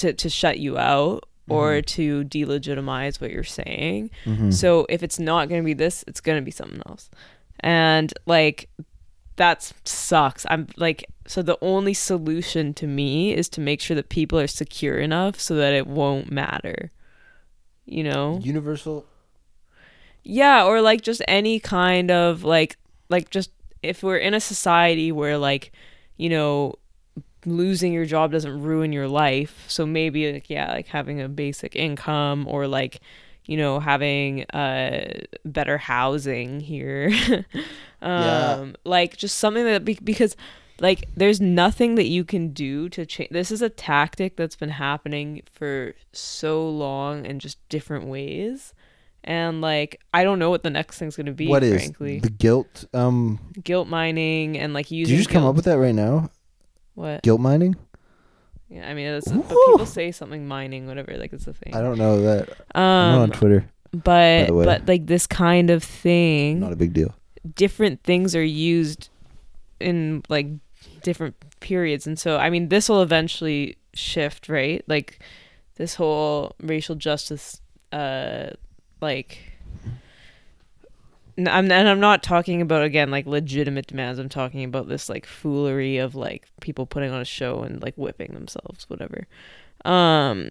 [0.02, 1.86] to to shut you out or mm-hmm.
[1.86, 4.10] to delegitimize what you're saying.
[4.24, 4.50] Mm-hmm.
[4.50, 7.10] So if it's not going to be this, it's going to be something else.
[7.60, 8.68] And like
[9.36, 10.46] that sucks.
[10.48, 14.46] I'm like so the only solution to me is to make sure that people are
[14.46, 16.90] secure enough so that it won't matter.
[17.84, 18.40] You know?
[18.42, 19.06] Universal.
[20.24, 22.76] Yeah, or like just any kind of like
[23.08, 23.50] like just
[23.82, 25.72] if we're in a society where like,
[26.16, 26.76] you know,
[27.44, 29.64] losing your job doesn't ruin your life.
[29.68, 33.00] So maybe like yeah, like having a basic income or like
[33.44, 37.10] you know having uh better housing here.
[38.02, 38.66] um Yeah.
[38.84, 40.36] like just something that be- because
[40.80, 44.70] like there's nothing that you can do to change this is a tactic that's been
[44.70, 48.74] happening for so long in just different ways
[49.22, 52.30] and like i don't know what the next thing's to be What is frankly the
[52.30, 52.86] guilt?
[52.92, 55.12] Um, guilt mining and like using.
[55.12, 56.30] did you just come up with that right now?
[56.94, 57.76] What Guilt mining?
[58.68, 61.80] yeah i mean it's, but people say something mining whatever like it's a thing I
[61.82, 62.48] don't know that.
[62.74, 63.68] I'm not on um Twitter.
[63.92, 64.64] but the way.
[64.64, 67.14] but like this kind of thing Not a big deal.
[67.54, 69.10] different things are used
[69.80, 70.46] in like
[71.02, 75.18] different periods and so i mean this will eventually shift right like
[75.76, 77.60] this whole racial justice
[77.92, 78.48] uh
[79.00, 79.38] like
[81.38, 84.18] I'm, and I'm not talking about again like legitimate demands.
[84.18, 87.94] I'm talking about this like foolery of like people putting on a show and like
[87.96, 89.26] whipping themselves, whatever.
[89.84, 90.50] Um,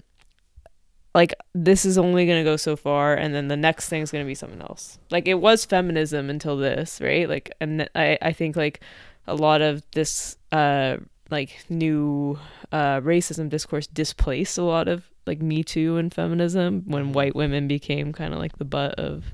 [1.14, 4.26] like this is only gonna go so far, and then the next thing is gonna
[4.26, 4.98] be something else.
[5.10, 7.28] Like it was feminism until this, right?
[7.28, 8.82] Like, and I I think like
[9.28, 10.98] a lot of this uh
[11.30, 12.40] like new
[12.72, 17.68] uh racism discourse displaced a lot of like Me Too and feminism when white women
[17.68, 19.26] became kind of like the butt of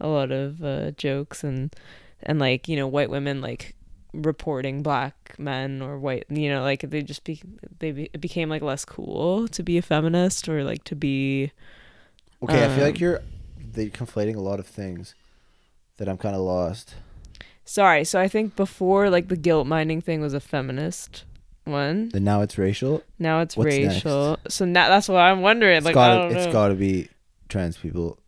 [0.00, 1.74] a lot of uh, jokes and
[2.22, 3.74] and like you know white women like
[4.12, 7.40] reporting black men or white you know like they just be
[7.80, 11.52] they be, it became like less cool to be a feminist or like to be
[12.42, 13.20] Okay, I feel like Um, you're
[13.72, 15.14] they conflating a lot of things
[15.98, 16.94] that I'm kind of lost.
[17.64, 21.24] sorry so i think before like the guilt mining thing was a feminist
[21.64, 23.02] one Then now it's racial.
[23.18, 26.32] now it's What's racial so now that's what i'm wondering It's like gotta, i don't
[26.32, 27.08] know it's got to be
[27.48, 28.18] trans people.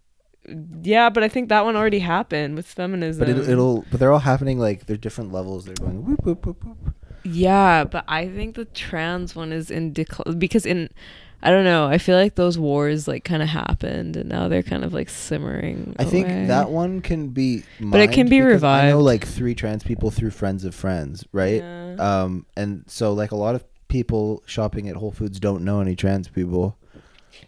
[0.82, 3.84] Yeah but i think that one already happened with feminism But it, it'll.
[3.90, 5.64] But they're all happening like they're different levels.
[5.64, 6.94] They're going whoop whoop whoop whoop.
[7.24, 10.88] Yeah, but I think the trans one is in decline because in
[11.42, 11.86] I don't know.
[11.86, 15.08] I feel like those wars like kind of happened and now they're kind of like
[15.08, 15.94] simmering.
[15.98, 17.62] I think that one can be.
[17.80, 19.04] But it can be because I know revived.
[19.04, 21.62] like three trans people through friends of friends, right?
[21.62, 21.96] Yeah.
[21.98, 25.94] Um, and so like a lot of people shopping at Whole Foods don't know any
[25.96, 26.77] trans people,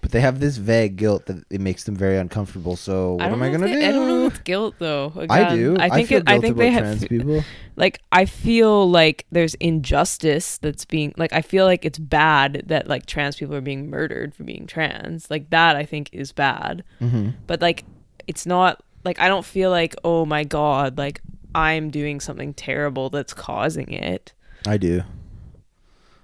[0.00, 2.76] but they have this vague guilt that it makes them very uncomfortable.
[2.76, 3.86] So what am I gonna they- do?
[3.86, 5.12] I don't know if it's guilt though.
[5.28, 5.76] I do.
[5.78, 7.42] I think feel it, I think they have people.
[7.76, 12.86] like I feel like there's injustice that's being like I feel like it's bad that
[12.88, 15.30] like trans people are being murdered for being trans.
[15.30, 16.84] Like that I think is bad.
[16.98, 17.84] hmm But like
[18.26, 21.20] it's not like I don't feel like oh my god like
[21.54, 24.32] I'm doing something terrible that's causing it.
[24.66, 25.02] I do.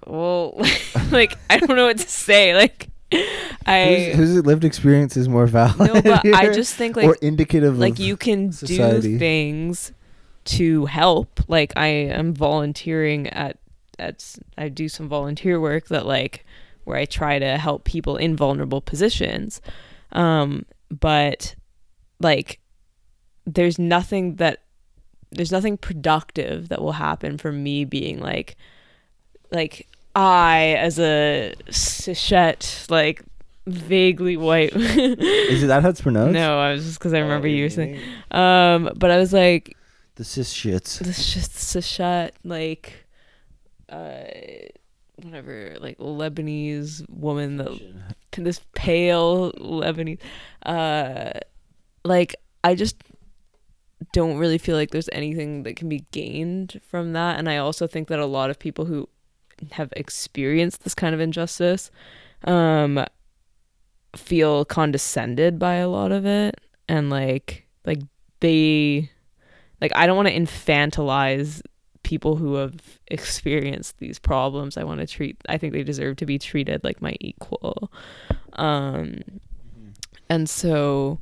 [0.05, 0.53] Well,
[1.11, 2.55] like I don't know what to say.
[2.55, 2.89] Like
[3.65, 5.93] I whose, whose lived experience is more valid?
[5.93, 9.13] no, but I just think like or indicative like you can society.
[9.13, 9.91] do things
[10.47, 13.57] to help like i am volunteering at
[13.99, 16.45] at i do some volunteer work that like
[16.85, 19.61] where i try to help people in vulnerable positions
[20.13, 21.53] um but
[22.21, 22.61] like
[23.45, 24.63] there's nothing that
[25.31, 28.55] there's nothing productive that will happen from me being like
[29.51, 29.87] like
[30.19, 33.21] i as a cishet like
[33.67, 36.33] vaguely white Is it that how it's pronounced?
[36.33, 37.99] no i was just because i remember Oh, you you're saying
[38.31, 39.75] um, but I was like,
[40.15, 40.99] the cis shits.
[40.99, 43.05] this just Sashat, like,
[43.89, 44.23] uh,
[45.21, 47.71] whatever, like Lebanese woman that
[48.37, 50.19] this pale Lebanese,
[50.65, 51.31] uh,
[52.03, 52.97] like I just
[54.13, 57.87] don't really feel like there's anything that can be gained from that, and I also
[57.87, 59.07] think that a lot of people who
[59.71, 61.91] have experienced this kind of injustice,
[62.43, 63.05] um,
[64.15, 68.01] feel condescended by a lot of it, and like, like
[68.39, 69.09] they
[69.81, 71.61] like I don't want to infantilize
[72.03, 74.77] people who have experienced these problems.
[74.77, 77.91] I want to treat I think they deserve to be treated like my equal.
[78.53, 79.19] Um
[80.29, 81.19] and so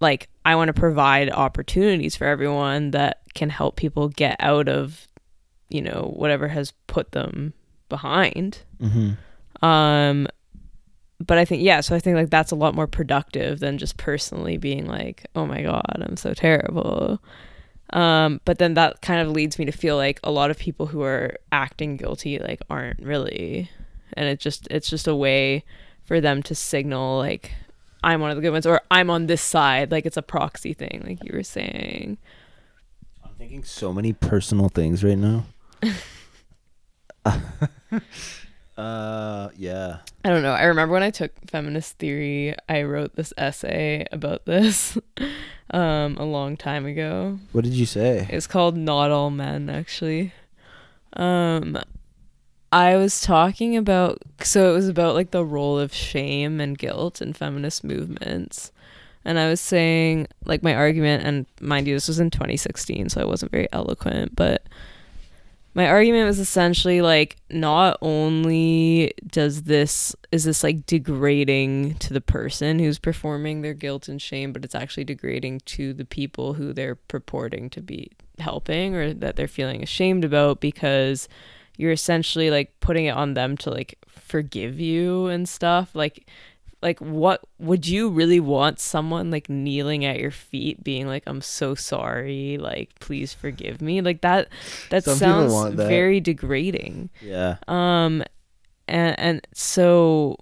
[0.00, 5.08] like I want to provide opportunities for everyone that can help people get out of
[5.68, 7.52] you know whatever has put them
[7.88, 8.58] behind.
[8.80, 9.64] Mm-hmm.
[9.64, 10.28] Um
[11.20, 13.96] but I think yeah, so I think like that's a lot more productive than just
[13.96, 17.22] personally being like, "Oh my god, I'm so terrible."
[17.90, 20.86] Um, but then that kind of leads me to feel like a lot of people
[20.86, 23.70] who are acting guilty like aren't really,
[24.14, 25.64] and it just it's just a way
[26.04, 27.52] for them to signal like
[28.02, 29.90] I'm one of the good ones or I'm on this side.
[29.90, 32.18] Like it's a proxy thing, like you were saying.
[33.24, 35.46] I'm thinking so many personal things right now.
[38.76, 39.98] uh, yeah.
[40.24, 40.52] I don't know.
[40.52, 44.98] I remember when I took feminist theory, I wrote this essay about this
[45.70, 47.38] um, a long time ago.
[47.52, 48.26] What did you say?
[48.30, 50.32] It's called Not All Men, actually.
[51.14, 51.78] Um,
[52.72, 57.22] I was talking about, so it was about like the role of shame and guilt
[57.22, 58.72] in feminist movements.
[59.24, 63.20] And I was saying, like, my argument, and mind you, this was in 2016, so
[63.22, 64.66] I wasn't very eloquent, but
[65.74, 72.20] my argument was essentially like not only does this is this like degrading to the
[72.20, 76.72] person who's performing their guilt and shame but it's actually degrading to the people who
[76.72, 81.28] they're purporting to be helping or that they're feeling ashamed about because
[81.76, 85.94] you're essentially like putting it on them to like forgive you and stuff.
[85.94, 86.28] Like
[86.84, 91.40] like what would you really want someone like kneeling at your feet being like i'm
[91.40, 94.48] so sorry like please forgive me like that
[94.90, 95.88] that Some sounds that.
[95.88, 97.56] very degrading Yeah.
[97.66, 98.22] um
[98.86, 100.36] and and so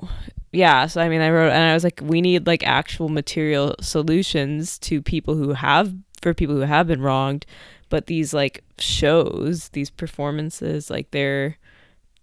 [0.53, 3.75] yeah so i mean i wrote and i was like we need like actual material
[3.81, 7.47] solutions to people who have for people who have been wronged
[7.89, 11.57] but these like shows these performances like they're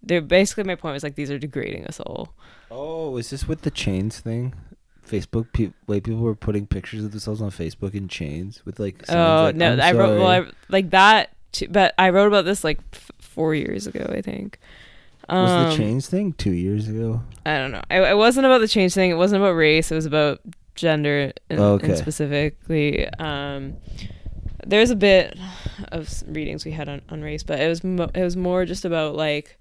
[0.01, 2.33] they're basically my point was like these are degrading us all
[2.71, 4.53] Oh, is this with the chains thing?
[5.07, 9.03] Facebook, pe- way people were putting pictures of themselves on Facebook in chains with like.
[9.09, 10.27] Oh like, no, "I'm I wrote well.
[10.27, 11.31] I, like that.
[11.51, 14.59] Too, but I wrote about this like f- four years ago, I think.
[15.27, 17.23] Was Um, the chains thing two years ago?
[17.43, 17.81] I don't know.
[17.89, 19.09] It, it wasn't about the change thing.
[19.09, 19.91] It wasn't about race.
[19.91, 20.41] It was about
[20.75, 21.87] gender and, Oh, okay.
[21.89, 23.09] and specifically.
[23.15, 23.77] Um,
[24.63, 25.35] there's a bit
[25.91, 28.85] of readings we had on, on race, but it was mo- it was more just
[28.85, 29.57] about like,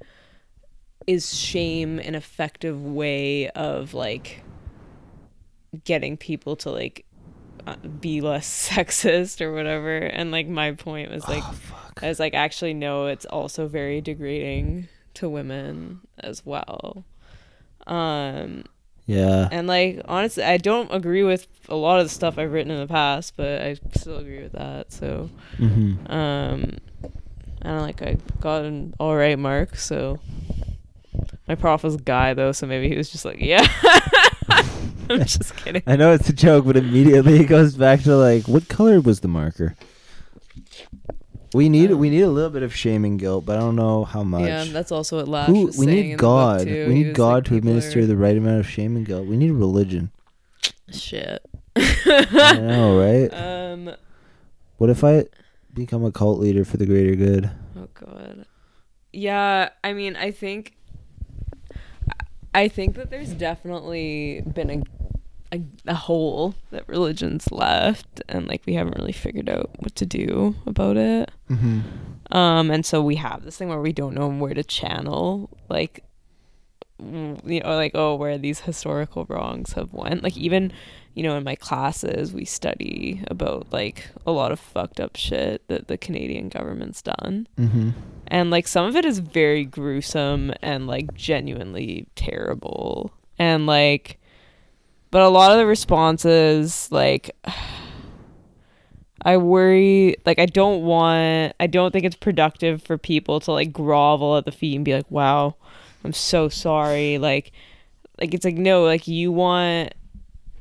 [1.08, 4.44] is shame an effective way of like
[5.84, 7.04] getting people to like
[7.66, 9.96] uh, be less sexist or whatever?
[9.98, 11.84] And like my point was like, oh.
[12.02, 17.04] I was like, actually, no, it's also very degrading to women as well.
[17.86, 18.64] Um,
[19.06, 19.48] Yeah.
[19.50, 22.80] and like, honestly, I don't agree with a lot of the stuff I've written in
[22.80, 24.92] the past, but I still agree with that.
[24.92, 26.12] So, Mm-hmm.
[26.12, 26.76] um,
[27.62, 29.76] I don't like, I got an all right mark.
[29.76, 30.20] So,
[31.46, 33.66] my prof was a guy though, so maybe he was just like, yeah.
[35.10, 35.82] I'm just kidding.
[35.86, 39.20] I know it's a joke, but immediately it goes back to like, what color was
[39.20, 39.74] the marker?
[41.54, 44.04] We need we need a little bit of shame and guilt, but I don't know
[44.04, 44.42] how much.
[44.46, 46.60] Yeah, that's also what Lasch Who, was we saying need in the book, God.
[46.64, 46.86] too.
[46.88, 49.26] We He need God like, to administer are- the right amount of shame and guilt.
[49.26, 50.10] We need religion.
[50.90, 51.40] shit.
[51.74, 53.32] I know, right?
[53.72, 53.90] Um.
[54.78, 55.24] What if I
[55.74, 57.50] become a cult leader for the greater good?
[57.76, 58.44] Oh god.
[59.12, 60.76] Yeah, I mean, I think
[62.54, 64.82] I think that there's definitely been a
[65.50, 70.04] a, a hole that religion's left and like we haven't really figured out what to
[70.04, 71.30] do about it.
[71.48, 71.80] Mm-hmm.
[72.36, 76.04] Um and so we have this thing where we don't know where to channel like
[77.00, 80.72] you know like oh where these historical wrongs have went like even
[81.18, 85.66] you know in my classes we study about like a lot of fucked up shit
[85.66, 87.48] that the Canadian government's done.
[87.58, 87.90] Mm-hmm.
[88.28, 93.10] and like some of it is very gruesome and like genuinely terrible.
[93.36, 94.20] And like
[95.10, 97.36] but a lot of the responses like
[99.22, 103.72] i worry like i don't want i don't think it's productive for people to like
[103.72, 105.56] grovel at the feet and be like wow
[106.04, 107.18] i'm so sorry.
[107.18, 107.50] Like
[108.20, 109.94] like it's like no like you want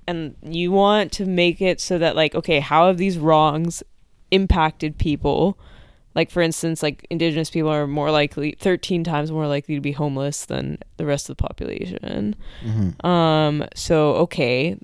[0.08, 3.84] and you want to make it so that like okay how have these wrongs
[4.32, 5.58] impacted people
[6.16, 9.92] like for instance like indigenous people are more likely 13 times more likely to be
[9.94, 13.06] homeless than the rest of the population Mm-hmm.
[13.06, 14.78] um so okay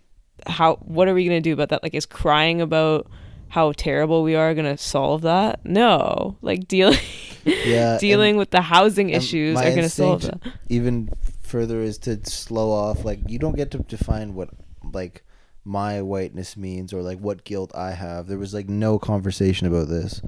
[0.48, 3.08] how what are we going to do about that like is crying about
[3.50, 6.98] how terrible we are going to solve that no like dealing
[7.46, 7.98] Yeah.
[7.98, 11.10] dealing with the housing issues are going to solve that even
[11.42, 13.06] further is to slow off.
[13.06, 14.50] Like you don't get to define what
[14.94, 15.24] like
[15.66, 18.28] my whiteness means or like what guilt I have.
[18.28, 20.22] There was like no conversation about this.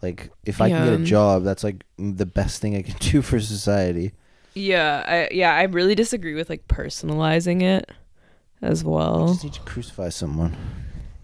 [0.00, 3.22] Like if I can get a job, that's like the best thing I can do
[3.22, 4.12] for society.
[4.54, 7.90] yeah I, yeah i really disagree with like personalizing it
[8.60, 10.54] as I well just need to crucify someone.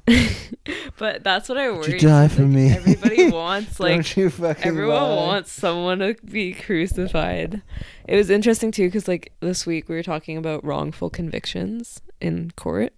[0.99, 2.71] but that's what i worry you die like, for me?
[2.71, 5.17] everybody wants like Don't you fucking Everyone lie.
[5.17, 7.61] wants someone to be crucified.
[8.07, 12.51] It was interesting too because like this week we were talking about wrongful convictions in
[12.57, 12.93] court,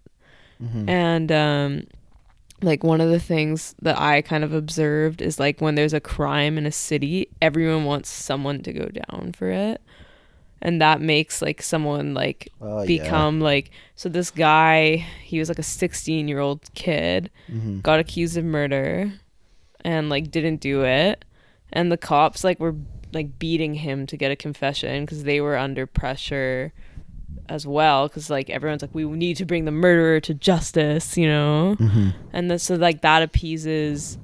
[0.62, 0.88] Mhm.
[0.88, 1.82] and um,
[2.62, 6.00] like one of the things that I kind of observed is like when there's a
[6.00, 9.80] crime in a city, everyone wants someone to go down for it.
[10.62, 12.86] And that makes like someone like Oh, yeah.
[12.86, 17.80] become like so this guy, he was like a 16-year-old kid, Mhm.
[17.82, 19.10] got accused of murder
[19.82, 21.24] and like didn't do it.
[21.72, 22.74] And the cops like were
[23.14, 26.72] like beating him to get a confession cuz they were under pressure
[27.48, 31.26] as well cuz like everyone's like we need to bring the murderer to justice, you
[31.26, 32.14] know Mhm.
[32.32, 34.18] and then so like that appeases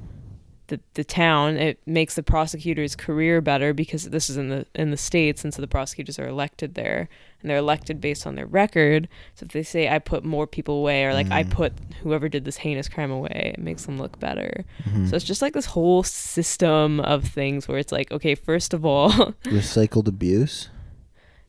[0.69, 4.91] the the town it makes the prosecutor's career better because this is in the in
[4.91, 7.09] the states and so the prosecutors are elected there
[7.41, 10.79] and they're elected based on their record so if they say i put more people
[10.79, 11.51] away or like i Mm.
[11.51, 15.09] put whoever did this heinous crime away it makes them look better Mhm.
[15.09, 18.85] so it's just like this whole system of things where it's like okay first of
[18.85, 19.11] all
[19.45, 20.69] Recycled abuse.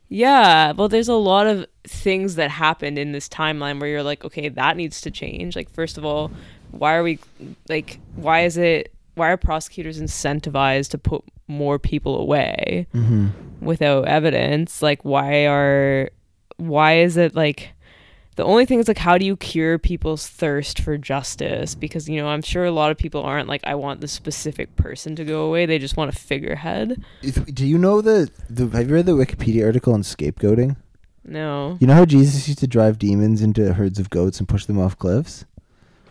[0.10, 4.24] Yeah, well, there's a lot of things that happened in this timeline where you're like,
[4.24, 5.56] okay, that needs to change.
[5.56, 6.32] Like, first of all,
[6.72, 7.20] why are we
[7.68, 13.28] like, why is it, why are prosecutors incentivized to put more people away Mm-hmm.
[13.66, 14.82] without evidence?
[14.82, 16.10] Like, why are,
[16.58, 17.72] why is it like,
[18.38, 21.76] the only thing is like, how do you cure people's thirst for justice?
[21.76, 24.76] Because, you know, I'm sure a lot of people aren't like, I want the specific
[24.78, 25.66] person to go away.
[25.66, 27.04] They just want a figurehead.
[27.54, 28.68] Do you know the, the?
[28.70, 30.78] Have you read the Wikipedia article on scapegoating?
[31.26, 31.78] No.
[31.82, 34.80] You know how Jesus used to drive demons into herds of goats and push them
[34.80, 35.44] off cliffs?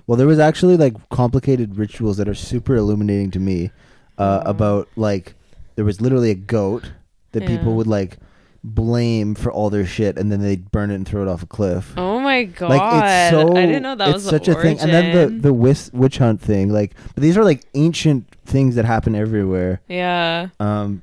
[0.07, 3.71] Well, there was actually like complicated rituals that are super illuminating to me
[4.19, 4.51] uh, Oh.
[4.51, 5.35] about like
[5.77, 6.93] there was literally a goat
[7.33, 8.19] that people would like
[8.65, 11.47] blame for all their shit and then they'd burn it and throw it off a
[11.47, 11.93] cliff.
[11.97, 12.69] Oh my god!
[12.71, 14.79] Like it's so I didn't know that it's was the such a thing.
[14.81, 18.75] And then the the wis- witch hunt thing, like but these are like ancient things
[18.77, 19.81] that happen everywhere.
[19.89, 20.49] yeah.
[20.61, 21.03] Um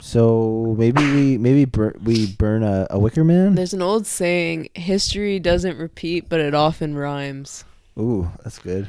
[0.00, 3.54] so maybe we maybe bur- we burn a, a wicker man.
[3.54, 7.64] There's an old saying: "History doesn't repeat, but it often rhymes."
[7.98, 8.88] Ooh, that's good.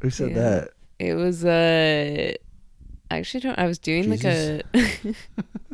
[0.00, 0.34] Who said Yeah.
[0.34, 0.70] that?
[0.98, 2.32] It was uh,
[3.10, 3.56] I actually don't.
[3.58, 4.62] I was doing like a.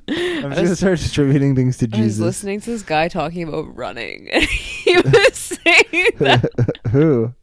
[0.08, 1.98] I'm just gonna start distributing things to Jesus.
[1.98, 2.24] I was Jesus.
[2.24, 4.28] listening to this guy talking about running.
[4.32, 6.50] and he was saying that
[6.90, 7.34] Who?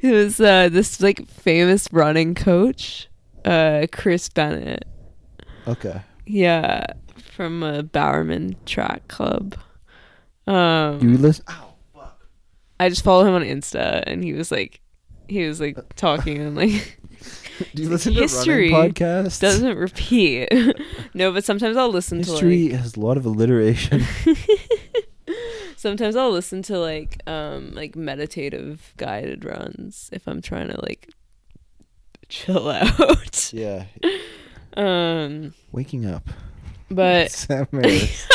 [0.00, 3.08] he was uh, this like famous running coach,
[3.44, 4.84] uh, Chris Bennett.
[5.66, 6.02] Okay.
[6.26, 6.86] Yeah,
[7.16, 9.56] from uh, Bowerman Track Club.
[10.46, 11.44] Um, you listen?
[11.48, 11.64] Ow.
[12.80, 14.80] I just follow him on Insta, and he was like,
[15.28, 16.97] he was like talking and like
[17.74, 19.40] Do you like, listen history to running podcasts?
[19.40, 20.48] doesn't repeat.
[21.14, 24.02] no, but sometimes I'll listen to History to has a lot of alliteration.
[25.76, 31.10] sometimes I'll listen to like um like meditative guided runs if I'm trying to like
[32.28, 33.52] chill out.
[33.52, 33.84] yeah.
[34.76, 36.28] um, Waking up.
[36.90, 38.28] but Sam Harris.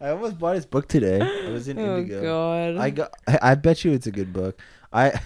[0.00, 1.20] I almost bought his book today.
[1.20, 2.22] I was in oh Indigo.
[2.22, 3.14] god, I got.
[3.26, 4.60] I, I bet you it's a good book.
[4.92, 5.18] I.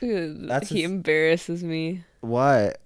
[0.00, 2.04] that's he his- embarrasses me.
[2.20, 2.80] What?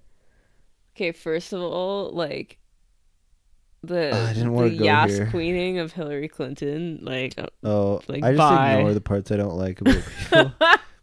[0.95, 2.57] Okay, first of all, like
[3.83, 5.27] the Ah, I didn't the wanna go yas here.
[5.31, 8.73] queening of Hillary Clinton, like uh, Oh, Like, I just bye.
[8.75, 10.53] ignore the parts I don't like about people.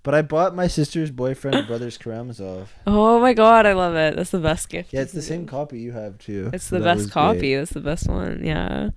[0.04, 2.68] but I bought my sister's boyfriend and Brothers Karamazov.
[2.86, 4.14] oh my god, I love it.
[4.14, 4.92] That's the best gift.
[4.92, 6.50] Yeah, it's the same copy you have too.
[6.52, 7.38] It's so the best copy.
[7.40, 7.56] great.
[7.56, 8.44] That's the best one.
[8.44, 8.90] Yeah.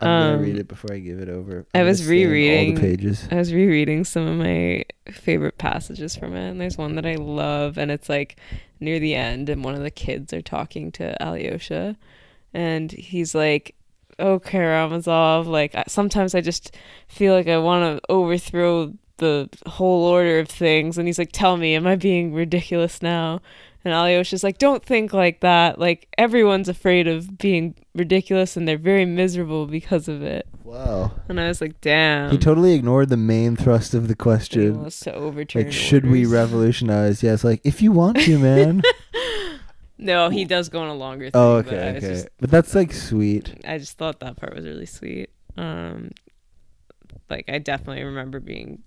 [0.00, 1.66] I'm gonna Um, read it before I give it over.
[1.74, 3.26] I I'm was rereading- all the pages.
[3.30, 7.16] I was rereading some of my favorite passages from it, and there's one that I
[7.16, 8.36] love, and it's like
[8.80, 11.96] near the end, and one of the kids are talking to Alyosha,
[12.54, 13.74] and he's like,
[14.20, 16.76] "Oh, Karamazov, like sometimes I just
[17.08, 21.56] feel like I want to overthrow the whole order of things," and he's like, "Tell
[21.56, 23.40] me, am I being ridiculous now?"
[23.84, 25.78] And Alyosha's like, "Don't think like that.
[25.78, 31.12] Like everyone's afraid of being ridiculous, and they're very miserable because of it." Wow.
[31.28, 34.80] And I was like, "Damn." He totally ignored the main thrust of the He question.
[34.80, 35.64] wants to overturn.
[35.64, 37.22] Like, should we revolutionize?
[37.22, 38.82] Yeah, it's like if you want to, man.
[40.00, 41.32] No, he does go on a longer thing.
[41.34, 42.14] oh, but okay, I was okay.
[42.14, 43.60] just- But that's like sweet.
[43.66, 45.30] I just thought that part was really sweet.
[45.56, 46.12] Um,
[47.28, 48.84] like I definitely remember being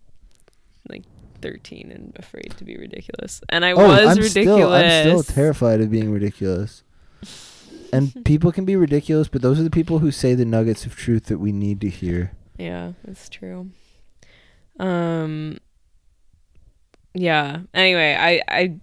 [1.42, 4.32] 13 and afraid to be ridiculous, and I oh, was I'm ridiculous.
[4.32, 6.84] still, I'm still terrified of being ridiculous.
[7.94, 10.96] And people can be ridiculous, but those are the people who say the nuggets of
[10.96, 12.32] truth that we need to hear.
[12.58, 13.72] Yeah, that's true.
[14.80, 15.60] Um
[17.14, 17.62] yeah.
[17.74, 18.76] Anyway, I I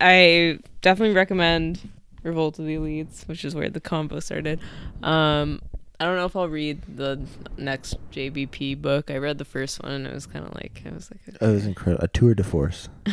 [0.00, 1.88] I definitely recommend
[2.22, 4.60] Revolt of the Elites, which is where the combo started.
[5.02, 5.60] Um
[5.98, 7.20] I don't know if I'll read the
[7.56, 9.10] next JBP book.
[9.10, 11.50] I read the first one and it was kind of like I was like Oh,
[11.50, 12.04] it was incredible.
[12.04, 12.88] A tour de force.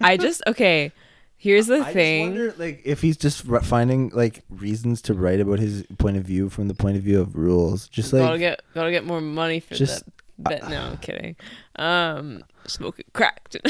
[0.00, 0.92] I just okay,
[1.36, 2.34] here's the I thing.
[2.34, 6.16] just wonder, like, if he's just r- finding like reasons to write about his point
[6.16, 7.88] of view from the point of view of rules.
[7.88, 10.12] Just like gotta get gotta get more money for just- that.
[10.42, 11.36] Bet no, I'm kidding.
[11.76, 13.48] Um, smoking crack.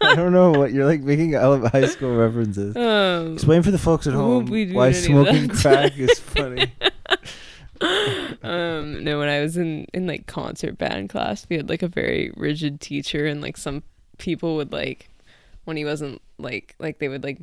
[0.00, 2.76] I don't know what you're like making ele- high school references.
[2.76, 6.72] Um, Explain for the folks at home won't be doing why smoking crack is funny.
[8.42, 11.86] um no when i was in in like concert band class we had like a
[11.86, 13.84] very rigid teacher and like some
[14.18, 15.08] people would like
[15.64, 17.38] when he wasn't like like they would like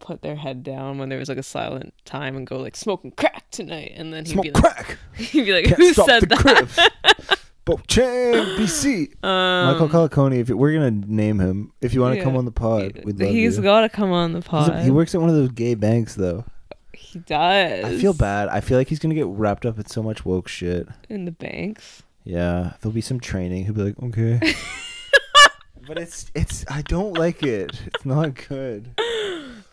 [0.00, 3.12] put their head down when there was like a silent time and go like smoking
[3.12, 4.98] crack tonight and then he'd Smoke be like crack.
[5.16, 7.37] he'd be like Can't who said that
[7.68, 9.12] Bochan, BC.
[9.22, 10.38] um, Michael Caliconi.
[10.38, 12.24] If you, we're gonna name him, if you want to yeah.
[12.24, 13.62] come on the pod, we'd love he's you.
[13.62, 16.46] gotta come on the pod he works at one of those gay banks, though.
[16.94, 18.48] he does I feel bad.
[18.48, 20.88] I feel like he's gonna get wrapped up in so much woke shit.
[21.10, 23.66] in the banks Yeah, there'll be some training.
[23.66, 24.40] He'll be like, okay.
[25.86, 26.64] but it's it's.
[26.70, 27.78] I don't like it.
[27.86, 28.98] It's not good.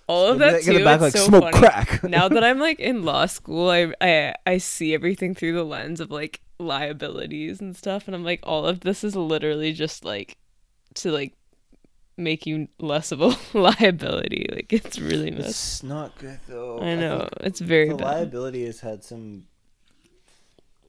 [0.08, 1.58] all of He'll that like, in too the back, it's like so smoke funny.
[1.58, 2.04] crack.
[2.04, 6.02] now that I'm like in law school, I, I I see everything through the lens
[6.02, 10.38] of like liabilities and stuff, and I'm like, all of this is literally just like
[10.96, 11.34] to like
[12.18, 14.48] make you less of a liability.
[14.52, 15.50] Like it's really messed.
[15.50, 16.80] It's not good though.
[16.82, 18.06] I know think it's very the bad.
[18.06, 19.44] liability has had some.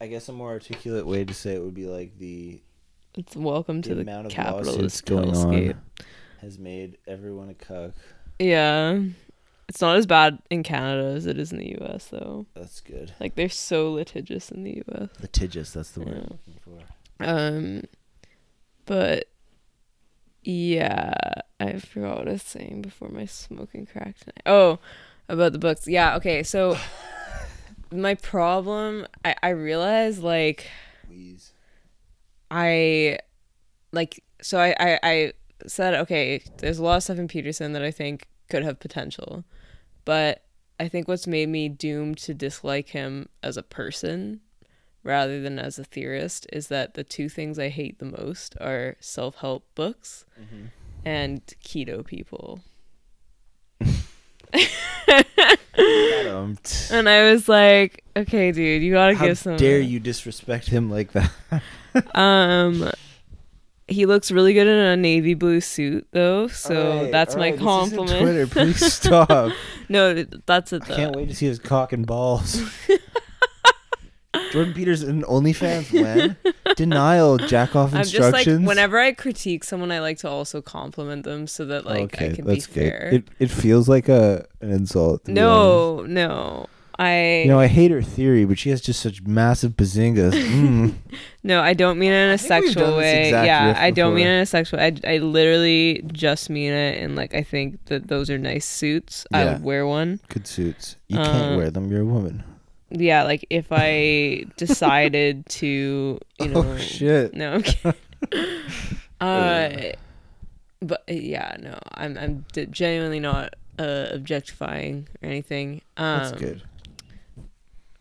[0.01, 2.61] I guess a more articulate way to say it would be like the
[3.15, 5.75] It's welcome the to the amount of capitalist going on
[6.43, 7.93] has made everyone a cuck.
[8.39, 9.01] Yeah,
[9.69, 12.07] it's not as bad in Canada as it is in the U.S.
[12.07, 12.47] though.
[12.55, 13.13] That's good.
[13.19, 15.09] Like they're so litigious in the U.S.
[15.21, 15.73] Litigious.
[15.73, 16.17] That's the word.
[16.17, 17.25] I'm looking for.
[17.25, 17.83] Um,
[18.85, 19.29] but
[20.45, 21.15] yeah,
[21.59, 24.43] I forgot what I was saying before my smoking crack tonight.
[24.47, 24.79] Oh,
[25.29, 25.89] about the books.
[25.89, 26.17] Yeah.
[26.17, 26.45] Okay.
[26.45, 26.77] So
[27.93, 30.71] my problem, I I realized like
[31.09, 31.53] Wheeze.
[32.51, 33.19] I
[33.91, 35.33] like so I I I
[35.67, 36.41] said okay.
[36.59, 39.45] There's a lot of stuff in Peterson that I think could have potential,
[40.05, 40.43] but
[40.79, 44.41] I think what's made me doomed to dislike him as a person
[45.03, 48.97] rather than as a theorist is that the two things I hate the most are
[49.01, 50.25] self help books
[51.05, 52.61] and keto people.
[56.91, 59.57] And I was like, okay, dude, you gotta How give some.
[59.57, 61.31] dare you disrespect him like that?
[62.15, 62.91] Um,
[63.89, 66.49] he looks really good in a navy blue suit, though.
[66.49, 68.21] So Alright, that's my isn't compliment.
[68.21, 69.53] Twitter, please stop.
[69.89, 70.85] no, that's it.
[70.87, 70.95] Though.
[70.95, 72.63] I can't wait to see his cock and balls.
[74.53, 76.37] Jordan Peterson OnlyFans when?
[76.77, 78.61] Denial, jack off I'm just instructions.
[78.61, 82.33] like whenever I critique someone, I like to also compliment them so that like I
[82.33, 82.75] can be that's good.
[82.75, 83.11] fair.
[83.13, 85.27] It it feels like a an insult.
[85.27, 86.67] no, no,
[86.99, 87.43] I.
[87.43, 90.33] You know, I hate her theory, but she has just such massive bazingas.
[90.57, 90.95] Mm.
[91.43, 93.31] no, I don't mean it in a sexual way.
[93.31, 94.81] Yeah, I don't mean it in a sexual.
[94.81, 99.27] I I literally just mean it and like I think that those are nice suits.
[99.33, 100.21] I would wear one.
[100.29, 100.97] Good suits.
[101.09, 101.91] You can't Um, wear them.
[101.91, 102.43] You're a woman.
[102.91, 105.67] Yeah, like if I decided to,
[106.41, 107.35] you know, oh shit.
[107.35, 107.95] No, I'm kidding.
[109.21, 109.71] uh,
[110.81, 115.83] but uh, yeah, no, I'm I'm d- genuinely not uh, objectifying or anything.
[115.97, 116.63] Um, That's good.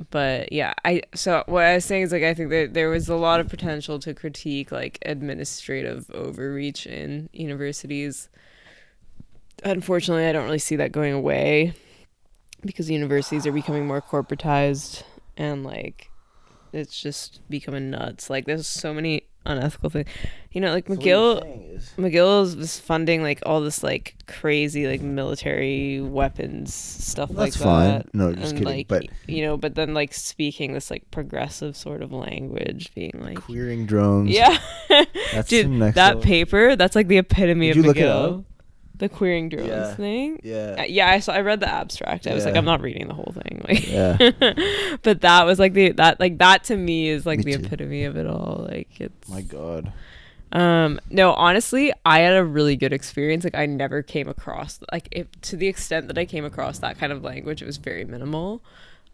[0.09, 3.07] But yeah, I so what I was saying is like I think that there was
[3.07, 8.29] a lot of potential to critique like administrative overreach in universities.
[9.63, 11.73] Unfortunately, I don't really see that going away
[12.61, 15.03] because universities are becoming more corporatized
[15.37, 16.09] and like
[16.73, 18.29] it's just becoming nuts.
[18.29, 20.05] Like there's so many unethical thing.
[20.51, 24.87] You know, like So McGill is- McGill is was funding like all this like crazy
[24.87, 27.89] like military weapons stuff Well, like that's fine.
[27.89, 28.13] that.
[28.15, 28.77] No, just and, kidding.
[28.77, 33.19] Like, but you know, but then like speaking this like progressive sort of language, being
[33.21, 34.29] like, queering drones.
[34.31, 34.57] yeah,
[35.33, 38.45] That's dude, that level- paper, that's like the epitome Did of you McGill.
[38.97, 39.93] The queering drones Yeah.
[39.95, 40.39] thing.
[40.43, 40.75] Yeah.
[40.79, 41.33] Uh, yeah, I saw.
[41.33, 42.27] I read the abstract.
[42.27, 43.61] I was like, I'm not reading the whole thing.
[43.67, 44.17] Like, Yeah.
[45.03, 47.65] but that was like the that like that to me is like Me the too.
[47.65, 48.67] epitome of it all.
[48.69, 49.91] Like it's My God.
[50.51, 55.09] um no honestly I had a really good experience like I never came across like
[55.11, 58.05] if to the extent that I came across that kind of language it was very
[58.05, 58.61] minimal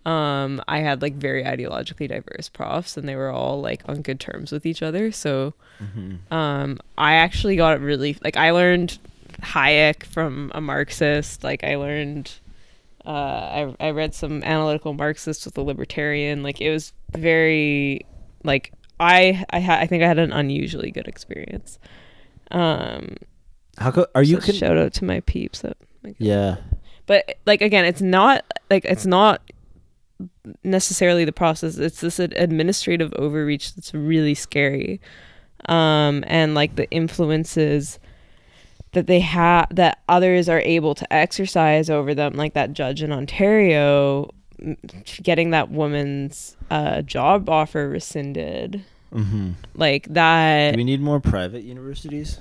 [0.05, 4.19] um I had like very ideologically diverse profs and they were all like on good
[4.19, 6.31] terms with each other so Mm-hmm.
[6.31, 8.99] um I actually got really like I learned
[9.41, 12.31] Hayek from a Marxist like I learned
[13.05, 18.05] uh I I read some analytical Marxists with a libertarian like it was very
[18.43, 21.79] like I I ha- I think I had an unusually good experience.
[22.51, 23.15] Um
[23.77, 24.39] How co- are you?
[24.39, 25.77] so Con- shout out to my peeps up.
[26.19, 26.57] yeah.
[27.07, 29.41] But like again, it's not like it's not
[30.63, 31.77] necessarily the process.
[31.77, 35.01] It's this administrative overreach that's really scary.
[35.67, 37.99] Um and like the influences
[38.93, 43.11] that they have that others are able to exercise over them like that judge in
[43.11, 44.29] Ontario
[45.23, 48.83] getting that woman's uh job offer rescinded
[49.13, 49.51] Mm-hmm.
[49.75, 52.39] like that Do we need more private universities?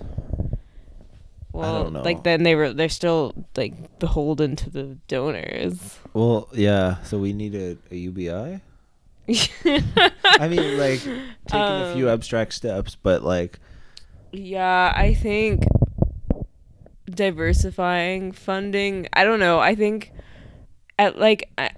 [1.53, 2.03] Well, don't know.
[2.03, 5.99] like then they were they're still like beholden to the donors.
[6.15, 7.03] Well, yeah.
[7.03, 8.61] So we need a, a UBI.
[10.39, 13.59] I mean, like taking a few Um, abstract steps, but like,
[14.33, 15.65] Yeah, I think
[17.11, 19.09] diversifying funding.
[19.13, 19.59] I don't know.
[19.59, 20.13] I think
[20.99, 21.71] at like I,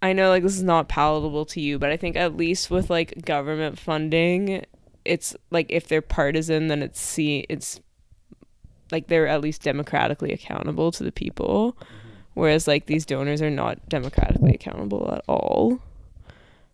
[0.00, 2.90] I know like this is not palatable to you, but I think at least with
[2.90, 4.64] like government funding,
[5.04, 7.80] it's like if they're partisan, then it's see it's
[8.90, 11.86] like they're at least democratically accountable to the people, mm-hmm.
[12.34, 15.80] whereas like these donors are not democratically accountable at all.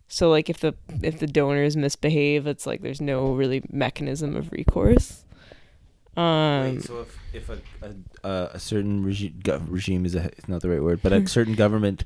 [0.08, 4.50] So like if the if the donors misbehave, it's like there's no really mechanism of
[4.50, 5.24] recourse.
[6.18, 10.48] Um, wait, so if if a a, a, a certain regime regime is a, it's
[10.48, 12.04] not the right word, but a certain government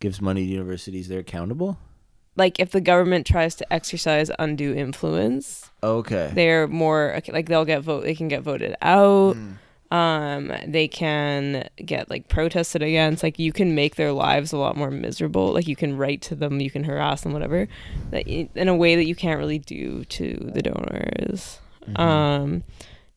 [0.00, 1.76] gives money to universities, they're accountable.
[2.36, 6.30] like if the government tries to exercise undue influence, Okay.
[6.34, 8.04] they're more like they'll get vote.
[8.04, 9.36] They can get voted out.
[9.90, 13.22] Um, they can get like protested against.
[13.22, 15.52] Like you can make their lives a lot more miserable.
[15.54, 17.66] Like you can write to them, you can harass them, whatever.
[18.10, 21.58] That in a way that you can't really do to the donors.
[21.96, 22.62] Um,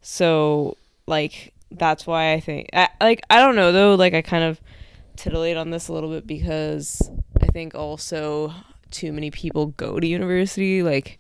[0.02, 0.78] so
[1.08, 3.96] like that's why I think I, like I don't know though.
[3.96, 4.60] Like I kind of
[5.16, 7.10] titillate on this a little bit because
[7.42, 8.54] I think also
[8.90, 10.84] too many people go to university.
[10.84, 11.20] Like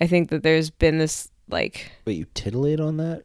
[0.00, 3.24] I think that there's been this like Wait, you titillate on that?